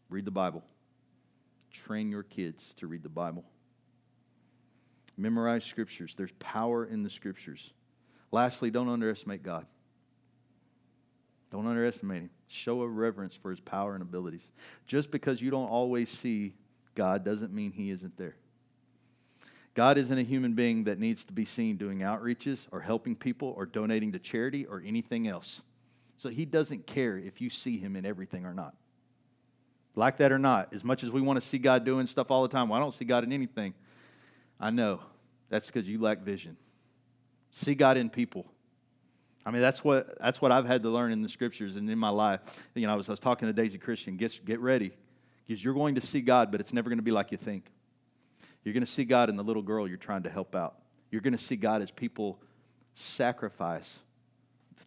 [0.10, 0.64] read the Bible.
[1.72, 3.44] Train your kids to read the Bible.
[5.18, 6.14] Memorize scriptures.
[6.18, 7.72] There's power in the scriptures.
[8.32, 9.66] Lastly, don't underestimate God.
[11.56, 12.30] Don't underestimate him.
[12.50, 14.46] Show a reverence for his power and abilities.
[14.88, 16.54] Just because you don't always see
[16.96, 18.36] God doesn't mean he isn't there.
[19.74, 23.54] God isn't a human being that needs to be seen doing outreaches or helping people
[23.56, 25.64] or donating to charity or anything else.
[26.18, 28.76] So he doesn't care if you see him in everything or not.
[29.96, 32.42] Like that or not, as much as we want to see God doing stuff all
[32.42, 33.74] the time, well, I don't see God in anything.
[34.60, 35.00] I know.
[35.48, 36.58] That's because you lack vision.
[37.52, 38.46] See God in people.
[39.46, 42.00] I mean, that's what, that's what I've had to learn in the scriptures and in
[42.00, 42.40] my life.
[42.74, 44.92] You know, I was, I was talking to Daisy Christian, get, get ready,
[45.46, 47.72] because you're going to see God, but it's never going to be like you think.
[48.64, 50.80] You're going to see God in the little girl you're trying to help out.
[51.12, 52.40] You're going to see God as people
[52.96, 54.00] sacrifice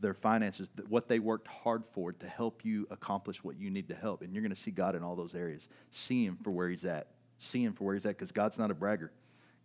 [0.01, 3.95] their finances, what they worked hard for to help you accomplish what you need to
[3.95, 4.23] help.
[4.23, 5.69] And you're going to see God in all those areas.
[5.91, 7.09] See Him for where He's at.
[7.39, 9.11] See Him for where He's at because God's not a bragger.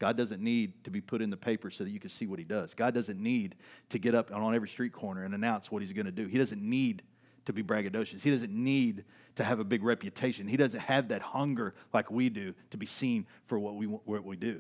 [0.04, 2.38] God doesn't need to be put in the paper so that you can see what
[2.38, 2.74] He does.
[2.74, 3.56] God doesn't need
[3.88, 6.28] to get up on every street corner and announce what He's going to do.
[6.28, 7.04] He doesn't need
[7.46, 8.22] to be braggadocious.
[8.22, 10.46] He doesn't need to have a big reputation.
[10.46, 14.26] He doesn't have that hunger like we do to be seen for what we, what
[14.26, 14.60] we do.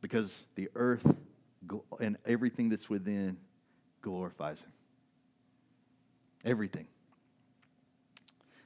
[0.00, 1.06] Because the earth
[2.00, 3.36] and everything that's within
[4.02, 4.72] glorifies Him.
[6.44, 6.88] Everything.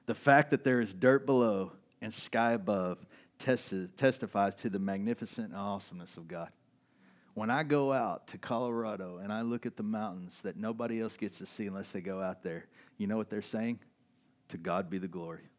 [0.06, 3.04] The fact that there is dirt below and sky above
[3.38, 6.50] testifies to the magnificent awesomeness of God.
[7.34, 11.16] When I go out to Colorado and I look at the mountains that nobody else
[11.16, 12.66] gets to see unless they go out there,
[12.96, 13.80] you know what they're saying?
[14.50, 15.50] To God be the glory.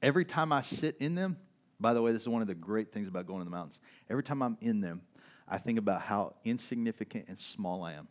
[0.00, 1.36] Every time I sit in them,
[1.78, 3.80] by the way, this is one of the great things about going to the mountains.
[4.08, 5.02] Every time I'm in them,
[5.46, 8.08] I think about how insignificant and small I am.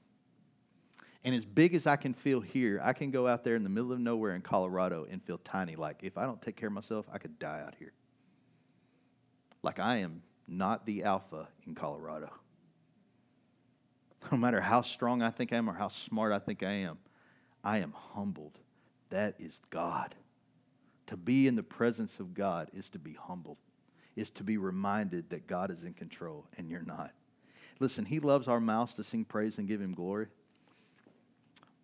[1.23, 3.69] And as big as I can feel here, I can go out there in the
[3.69, 5.75] middle of nowhere in Colorado and feel tiny.
[5.75, 7.93] Like if I don't take care of myself, I could die out here.
[9.63, 12.31] Like I am not the alpha in Colorado.
[14.31, 16.99] No matter how strong I think I am or how smart I think I am,
[17.63, 18.57] I am humbled.
[19.09, 20.15] That is God.
[21.07, 23.57] To be in the presence of God is to be humbled,
[24.15, 27.11] is to be reminded that God is in control and you're not.
[27.79, 30.27] Listen, He loves our mouths to sing praise and give Him glory.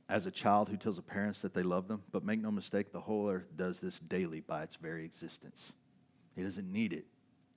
[0.07, 2.93] As a child who tells the parents that they love them, but make no mistake,
[2.93, 5.73] the whole earth does this daily by its very existence.
[6.35, 7.05] He doesn't need it, it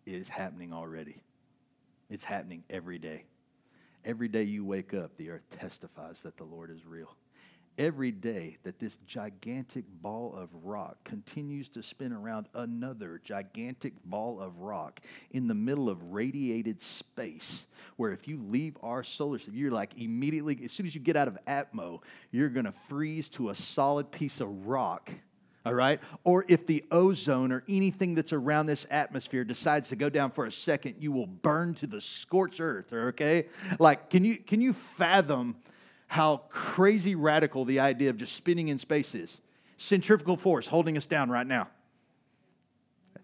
[0.06, 1.22] is happening already.
[2.08, 3.24] It's happening every day.
[4.04, 7.14] Every day you wake up, the earth testifies that the Lord is real.
[7.78, 14.40] Every day that this gigantic ball of rock continues to spin around another gigantic ball
[14.40, 19.54] of rock in the middle of radiated space, where if you leave our solar system,
[19.54, 22.00] you're like immediately, as soon as you get out of Atmo,
[22.32, 25.10] you're going to freeze to a solid piece of rock
[25.64, 26.00] all right?
[26.24, 30.46] Or if the ozone or anything that's around this atmosphere decides to go down for
[30.46, 33.46] a second, you will burn to the scorched earth, okay?
[33.78, 35.56] Like, can you, can you fathom
[36.06, 39.40] how crazy radical the idea of just spinning in space is?
[39.76, 41.68] Centrifugal force holding us down right now.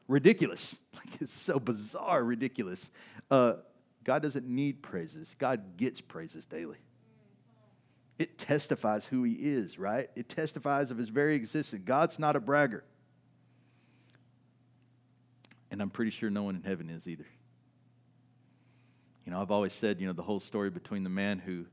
[0.08, 0.76] Ridiculous.
[0.96, 2.90] Like, it's so bizarre, ridiculous.
[3.30, 3.56] Uh,
[4.02, 6.78] God doesn't need praises, God gets praises daily
[8.18, 10.08] it testifies who he is, right?
[10.16, 11.82] It testifies of his very existence.
[11.84, 12.82] God's not a bragger.
[15.70, 17.26] And I'm pretty sure no one in heaven is either.
[19.26, 21.66] You know, I've always said, you know, the whole story between the man who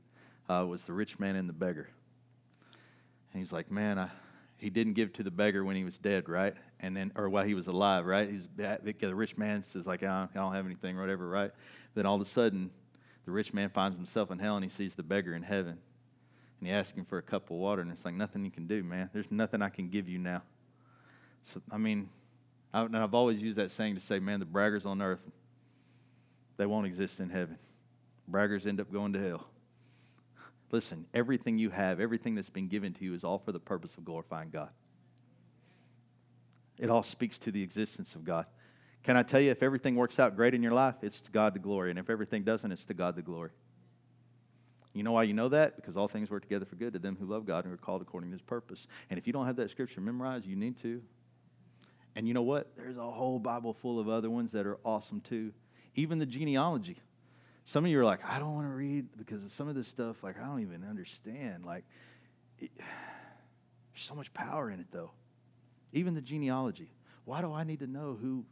[0.52, 1.88] uh, was the rich man and the beggar.
[3.32, 4.10] And he's like, man, I,
[4.58, 6.54] he didn't give to the beggar when he was dead, right?
[6.80, 8.28] And then, or while he was alive, right?
[8.28, 11.52] He's the rich man says like, I don't have anything, whatever, right?
[11.94, 12.70] Then all of a sudden,
[13.24, 15.78] the rich man finds himself in hell and he sees the beggar in heaven
[16.60, 18.66] and you ask him for a cup of water, and it's like nothing you can
[18.66, 19.10] do, man.
[19.12, 20.42] There's nothing I can give you now.
[21.42, 22.08] So, I mean,
[22.72, 25.20] I, and I've always used that saying to say, man, the braggers on earth,
[26.56, 27.58] they won't exist in heaven.
[28.30, 29.46] Braggers end up going to hell.
[30.70, 33.96] Listen, everything you have, everything that's been given to you is all for the purpose
[33.96, 34.70] of glorifying God.
[36.78, 38.46] It all speaks to the existence of God.
[39.04, 41.54] Can I tell you, if everything works out great in your life, it's to God
[41.54, 41.90] the glory.
[41.90, 43.50] And if everything doesn't, it's to God the glory.
[44.94, 45.74] You know why you know that?
[45.76, 48.00] Because all things work together for good to them who love God and are called
[48.00, 48.86] according to his purpose.
[49.10, 51.02] And if you don't have that scripture memorized, you need to.
[52.14, 52.70] And you know what?
[52.76, 55.52] There's a whole Bible full of other ones that are awesome too.
[55.96, 56.96] Even the genealogy.
[57.64, 60.22] Some of you are like, I don't want to read because some of this stuff,
[60.22, 61.64] like, I don't even understand.
[61.64, 61.84] Like,
[62.60, 65.10] it, there's so much power in it, though.
[65.92, 66.90] Even the genealogy.
[67.24, 68.44] Why do I need to know who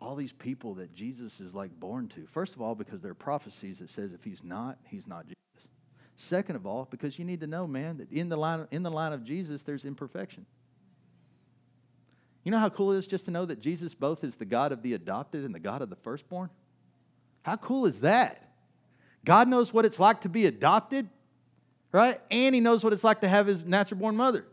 [0.00, 2.26] all these people that Jesus is like born to.
[2.26, 5.36] First of all, because there are prophecies that says if he's not, he's not Jesus.
[6.16, 8.90] Second of all, because you need to know, man, that in the line in the
[8.90, 10.46] line of Jesus there's imperfection.
[12.44, 14.70] You know how cool it is just to know that Jesus both is the God
[14.70, 16.48] of the adopted and the God of the firstborn?
[17.42, 18.54] How cool is that?
[19.24, 21.08] God knows what it's like to be adopted,
[21.90, 22.20] right?
[22.30, 24.46] And he knows what it's like to have his natural born mother.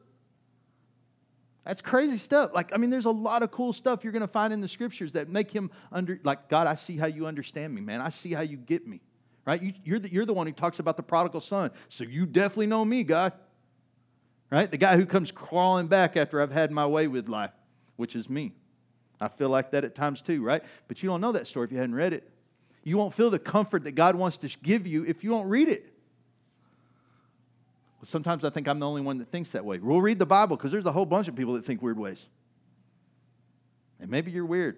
[1.65, 2.51] That's crazy stuff.
[2.53, 4.67] Like, I mean, there's a lot of cool stuff you're going to find in the
[4.67, 8.01] scriptures that make him under, like, God, I see how you understand me, man.
[8.01, 8.99] I see how you get me,
[9.45, 9.61] right?
[9.61, 11.71] You, you're, the, you're the one who talks about the prodigal son.
[11.87, 13.31] So you definitely know me, God,
[14.49, 14.69] right?
[14.69, 17.51] The guy who comes crawling back after I've had my way with life,
[17.95, 18.53] which is me.
[19.21, 20.63] I feel like that at times too, right?
[20.89, 22.29] But you don't know that story if you hadn't read it.
[22.83, 25.69] You won't feel the comfort that God wants to give you if you don't read
[25.69, 25.92] it.
[28.03, 29.79] Sometimes I think I'm the only one that thinks that way.
[29.79, 32.27] We'll read the Bible because there's a whole bunch of people that think weird ways.
[33.99, 34.77] And maybe you're weird.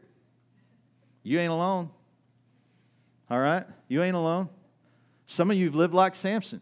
[1.23, 1.89] You ain't alone.
[3.29, 3.65] All right?
[3.87, 4.49] You ain't alone.
[5.25, 6.61] Some of you have lived like Samson,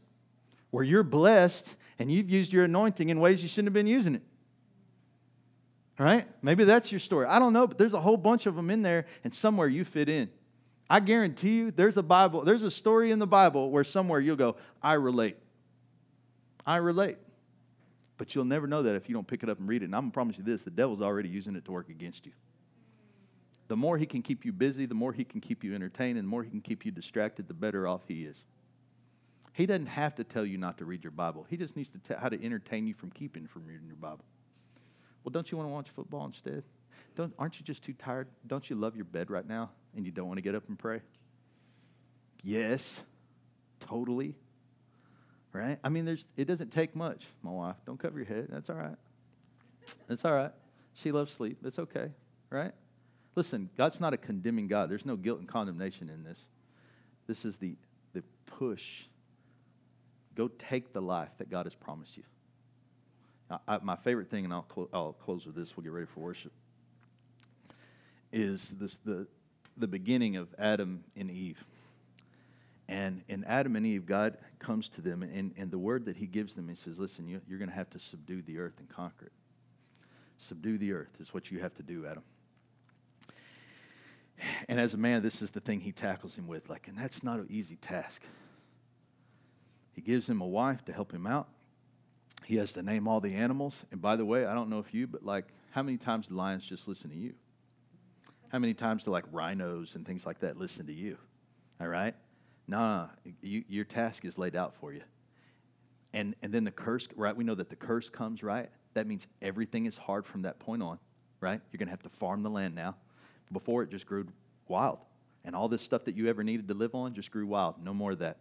[0.72, 4.16] where you're blessed and you've used your anointing in ways you shouldn't have been using
[4.16, 4.22] it.
[6.00, 6.28] All right?
[6.42, 7.26] Maybe that's your story.
[7.26, 9.86] I don't know, but there's a whole bunch of them in there, and somewhere you
[9.86, 10.30] fit in.
[10.90, 14.36] I guarantee you, there's a Bible, there's a story in the Bible where somewhere you'll
[14.36, 15.38] go, I relate.
[16.66, 17.18] I relate.
[18.18, 19.86] But you'll never know that if you don't pick it up and read it.
[19.86, 22.26] And I'm going to promise you this the devil's already using it to work against
[22.26, 22.32] you.
[23.68, 26.28] The more he can keep you busy, the more he can keep you entertained, and
[26.28, 28.38] the more he can keep you distracted, the better off he is.
[29.54, 31.46] He doesn't have to tell you not to read your Bible.
[31.50, 34.26] He just needs to tell how to entertain you from keeping from reading your Bible.
[35.24, 36.64] Well, don't you want to watch football instead?
[37.16, 38.28] Don't, aren't you just too tired?
[38.48, 40.78] Don't you love your bed right now and you don't want to get up and
[40.78, 41.02] pray?
[42.44, 43.02] Yes,
[43.80, 44.36] totally.
[45.54, 45.78] Right?
[45.84, 47.76] I mean, there's, it doesn't take much, my wife.
[47.86, 48.48] Don't cover your head.
[48.50, 48.96] That's all right.
[50.08, 50.52] That's all right.
[50.96, 51.60] She loves sleep.
[51.64, 52.10] It's okay.
[52.50, 52.72] Right?
[53.36, 54.90] Listen, God's not a condemning God.
[54.90, 56.40] There's no guilt and condemnation in this.
[57.28, 57.76] This is the,
[58.14, 59.04] the push.
[60.36, 62.24] Go take the life that God has promised you.
[63.68, 66.22] I, my favorite thing, and I'll, clo- I'll close with this, we'll get ready for
[66.22, 66.52] worship,
[68.32, 69.28] is this, the,
[69.78, 71.64] the beginning of Adam and Eve.
[72.94, 76.28] And in Adam and Eve, God comes to them, and, and the word that He
[76.28, 78.88] gives them, He says, Listen, you, you're going to have to subdue the earth and
[78.88, 79.32] conquer it.
[80.38, 82.22] Subdue the earth is what you have to do, Adam.
[84.70, 86.70] And as a man, this is the thing he tackles him with.
[86.70, 88.22] Like, and that's not an easy task.
[89.94, 91.48] He gives him a wife to help him out.
[92.46, 93.86] He has to name all the animals.
[93.92, 96.36] And by the way, I don't know if you, but like, how many times do
[96.36, 97.34] lions just listen to you?
[98.50, 101.18] How many times do like rhinos and things like that listen to you?
[101.82, 102.14] All right?
[102.68, 103.08] Nah,
[103.42, 105.02] you, your task is laid out for you.
[106.14, 107.36] And, and then the curse, right?
[107.36, 108.70] We know that the curse comes, right?
[108.94, 111.00] That means everything is hard from that point on,
[111.42, 111.60] right?
[111.72, 112.96] You're going to have to farm the land now.
[113.52, 114.28] Before it just grew
[114.68, 115.00] wild.
[115.44, 117.84] And all this stuff that you ever needed to live on just grew wild.
[117.84, 118.38] No more of that.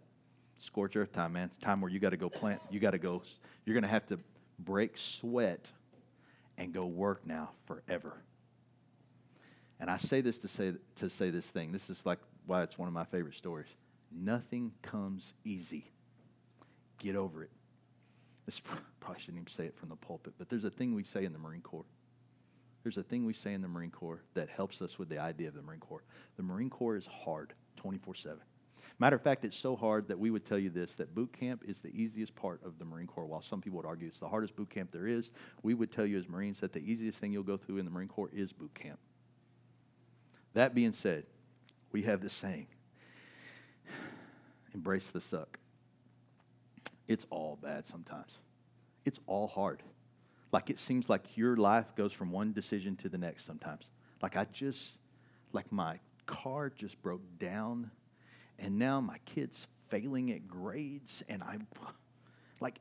[0.58, 1.50] Scorch earth time, man.
[1.52, 2.60] It's time where you got to go plant.
[2.70, 3.22] You got to go.
[3.64, 4.18] You're going to have to
[4.58, 5.72] break sweat
[6.56, 8.14] and go work now forever.
[9.80, 11.72] And I say this to say to say this thing.
[11.72, 13.66] This is like why it's one of my favorite stories.
[14.14, 15.90] Nothing comes easy.
[16.98, 17.50] Get over it.
[18.46, 18.60] This
[19.00, 21.32] probably shouldn't even say it from the pulpit, but there's a thing we say in
[21.32, 21.84] the Marine Corps.
[22.82, 25.48] There's a thing we say in the Marine Corps that helps us with the idea
[25.48, 26.02] of the Marine Corps.
[26.36, 28.38] The Marine Corps is hard 24 7.
[28.98, 31.62] Matter of fact, it's so hard that we would tell you this that boot camp
[31.66, 33.26] is the easiest part of the Marine Corps.
[33.26, 35.30] While some people would argue it's the hardest boot camp there is,
[35.62, 37.90] we would tell you as Marines that the easiest thing you'll go through in the
[37.90, 38.98] Marine Corps is boot camp.
[40.54, 41.24] That being said,
[41.92, 42.66] we have this saying
[44.74, 45.58] embrace the suck.
[47.08, 48.38] It's all bad sometimes,
[49.04, 49.82] it's all hard.
[50.52, 53.88] Like it seems like your life goes from one decision to the next sometimes.
[54.22, 54.98] Like I just,
[55.52, 57.90] like my car just broke down,
[58.58, 61.66] and now my kid's failing at grades, and I'm
[62.60, 62.78] like,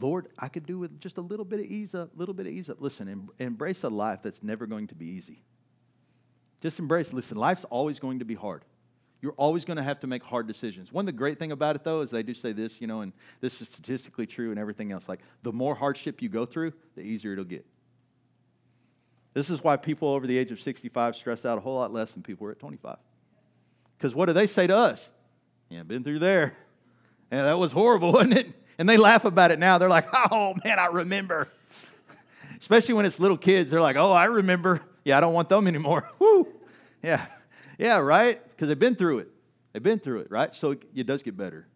[0.00, 2.52] Lord, I could do with just a little bit of ease up, little bit of
[2.52, 2.80] ease up.
[2.80, 5.42] Listen, em- embrace a life that's never going to be easy.
[6.60, 7.12] Just embrace.
[7.12, 8.64] Listen, life's always going to be hard.
[9.22, 10.92] You're always going to have to make hard decisions.
[10.92, 13.02] One of the great thing about it, though, is they do say this, you know,
[13.02, 15.08] and this is statistically true and everything else.
[15.08, 17.64] Like, the more hardship you go through, the easier it'll get.
[19.32, 22.10] This is why people over the age of 65 stress out a whole lot less
[22.10, 22.96] than people who are at 25.
[23.96, 25.08] Because what do they say to us?
[25.68, 26.54] Yeah, been through there.
[27.30, 28.48] Yeah, that was horrible, wasn't it?
[28.76, 29.78] And they laugh about it now.
[29.78, 31.48] They're like, oh, man, I remember.
[32.58, 33.70] Especially when it's little kids.
[33.70, 34.82] They're like, oh, I remember.
[35.04, 36.10] Yeah, I don't want them anymore.
[36.18, 36.48] Woo.
[37.02, 37.26] Yeah.
[37.78, 38.42] Yeah, right?
[38.50, 39.28] Because they've been through it.
[39.72, 40.54] They've been through it, right?
[40.54, 41.66] So it does get better.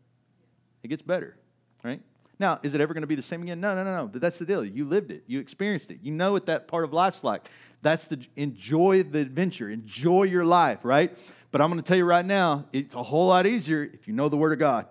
[0.83, 1.37] It gets better,
[1.83, 2.01] right?
[2.39, 3.61] Now, is it ever going to be the same again?
[3.61, 4.07] No, no, no, no.
[4.07, 4.65] But that's the deal.
[4.65, 5.25] You lived it.
[5.27, 6.01] You experienced it.
[6.03, 7.49] You know what that part of life's like.
[7.83, 9.71] That's the enjoy the adventure.
[9.71, 11.17] Enjoy your life, right?
[11.51, 14.13] But I'm going to tell you right now, it's a whole lot easier if you
[14.13, 14.87] know the Word of God.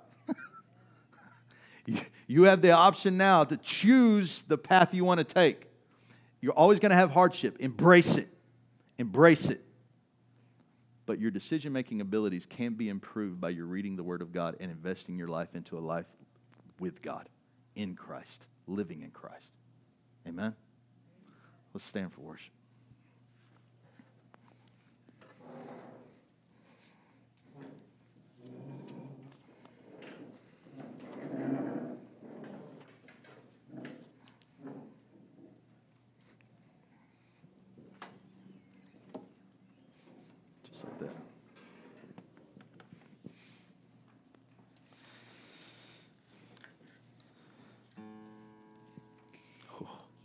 [2.28, 5.68] you have the option now to choose the path you want to take.
[6.42, 7.58] You're always going to have hardship.
[7.60, 8.30] Embrace it.
[8.98, 9.64] Embrace it.
[11.06, 14.58] But your decision making abilities can be improved by your reading the Word of God
[14.60, 16.06] and investing your life into a life
[16.80, 17.30] with God,
[17.76, 19.52] in Christ, living in Christ.
[20.28, 20.56] Amen?
[21.74, 22.54] Let's stand for worship.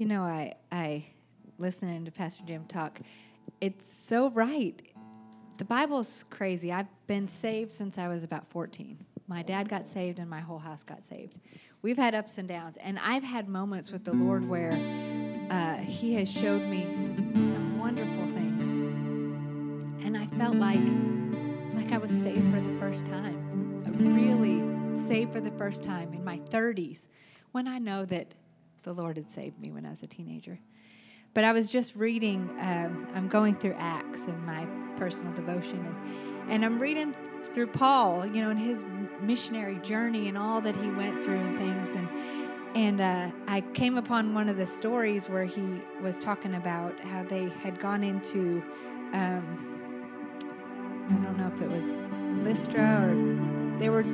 [0.01, 1.05] You know, I I
[1.59, 3.01] listening to Pastor Jim talk.
[3.61, 4.81] It's so right.
[5.59, 6.73] The Bible's crazy.
[6.73, 8.97] I've been saved since I was about 14.
[9.29, 11.39] My dad got saved and my whole house got saved.
[11.83, 14.73] We've had ups and downs, and I've had moments with the Lord where
[15.51, 16.85] uh, He has showed me
[17.53, 18.69] some wonderful things,
[20.03, 20.81] and I felt like
[21.75, 24.63] like I was saved for the first time, really
[25.07, 27.07] saved for the first time in my 30s,
[27.53, 28.33] when I know that
[28.83, 30.59] the Lord had saved me when I was a teenager.
[31.33, 32.51] But I was just reading.
[32.61, 34.67] Um, I'm going through Acts in my
[34.99, 37.15] personal devotion, and and I'm reading
[37.55, 38.85] through Paul, you know, and his
[39.23, 41.91] missionary journey and all that he went through and things.
[41.91, 42.09] And
[42.75, 47.25] and uh, I came upon one of the stories where he was talking about how
[47.25, 48.63] they had gone into,
[49.13, 50.47] um,
[51.09, 51.99] I don't know if it was
[52.45, 54.05] Lystra or they were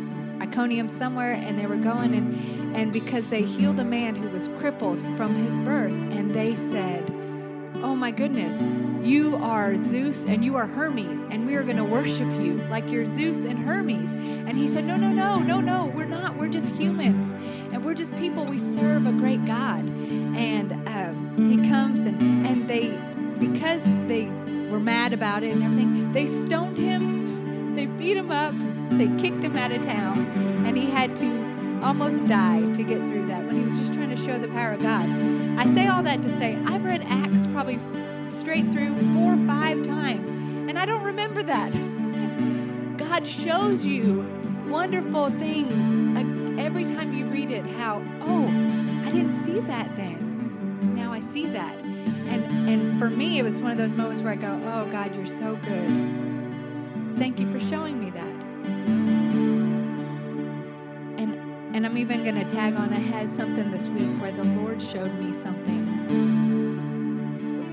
[0.41, 4.49] Iconium somewhere, and they were going and and because they healed a man who was
[4.59, 7.11] crippled from his birth, and they said,
[7.83, 8.57] "Oh my goodness."
[9.07, 12.91] You are Zeus and you are Hermes, and we are going to worship you like
[12.91, 14.11] you're Zeus and Hermes.
[14.11, 16.37] And he said, No, no, no, no, no, we're not.
[16.37, 17.33] We're just humans.
[17.73, 18.45] And we're just people.
[18.45, 19.85] We serve a great God.
[19.85, 22.99] And um, he comes and, and they,
[23.39, 24.27] because they
[24.71, 28.55] were mad about it and everything, they stoned him, they beat him up,
[28.93, 33.27] they kicked him out of town, and he had to almost die to get through
[33.27, 35.09] that when he was just trying to show the power of God.
[35.59, 37.79] I say all that to say I've read Acts probably
[38.31, 41.73] straight through four or five times, and I don't remember that.
[42.97, 44.27] God shows you
[44.69, 47.67] wonderful things every time you read it.
[47.67, 50.95] How oh, I didn't see that then.
[50.95, 54.33] Now I see that, and and for me, it was one of those moments where
[54.33, 57.19] I go, oh God, you're so good.
[57.19, 58.36] Thank you for showing me that.
[61.19, 62.93] And and I'm even going to tag on.
[62.93, 65.85] I had something this week where the Lord showed me something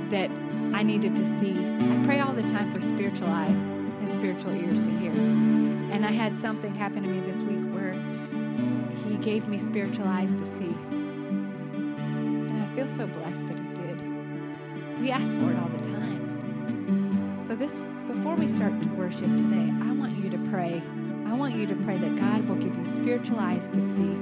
[0.10, 0.30] that
[0.76, 1.54] I needed to see.
[1.54, 5.12] I pray all the time for spiritual eyes and spiritual ears to hear.
[5.12, 7.94] And I had something happen to me this week where
[9.08, 10.76] He gave me spiritual eyes to see.
[10.92, 15.00] And I feel so blessed that He did.
[15.00, 17.40] We ask for it all the time.
[17.44, 20.82] So, this, before we start to worship today, I want you to pray.
[21.26, 24.14] I want you to pray that God will give you spiritual eyes to see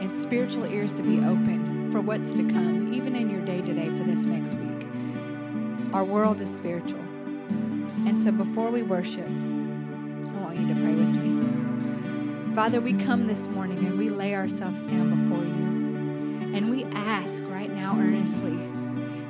[0.00, 3.72] and spiritual ears to be open for what's to come, even in your day to
[3.72, 5.92] day for this next week.
[5.94, 7.00] Our world is spiritual.
[7.00, 12.54] And so before we worship, I want you to pray with me.
[12.54, 16.56] Father, we come this morning and we lay ourselves down before you.
[16.56, 18.58] And we ask right now earnestly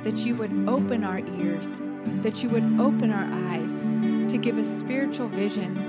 [0.03, 1.67] that you would open our ears,
[2.23, 3.73] that you would open our eyes
[4.31, 5.86] to give us spiritual vision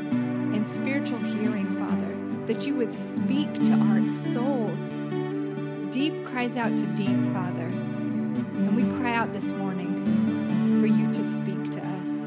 [0.75, 2.15] spiritual hearing, Father,
[2.47, 4.81] that you would speak to our souls.
[5.93, 7.67] Deep cries out to deep, Father.
[7.67, 12.27] And we cry out this morning for you to speak to us.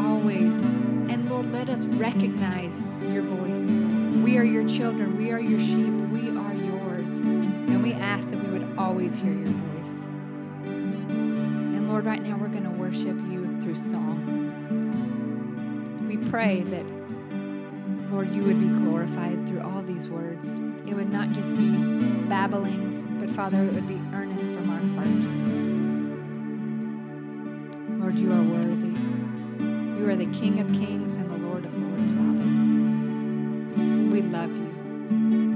[0.00, 0.54] Always.
[1.10, 3.70] And Lord, let us recognize your voice.
[4.22, 5.16] We are your children.
[5.16, 5.92] We are your sheep.
[6.10, 7.08] We are yours.
[7.08, 10.06] And we ask that we would always hear your voice.
[10.64, 14.26] And Lord, right now we're going to worship you through song.
[16.08, 16.84] We pray that,
[18.20, 20.50] Lord, you would be glorified through all these words.
[20.86, 21.70] It would not just be
[22.28, 25.08] babblings, but Father, it would be earnest from our heart.
[27.98, 28.92] Lord, you are worthy.
[29.98, 32.44] You are the King of kings and the Lord of lords, Father.
[34.12, 35.49] We love you.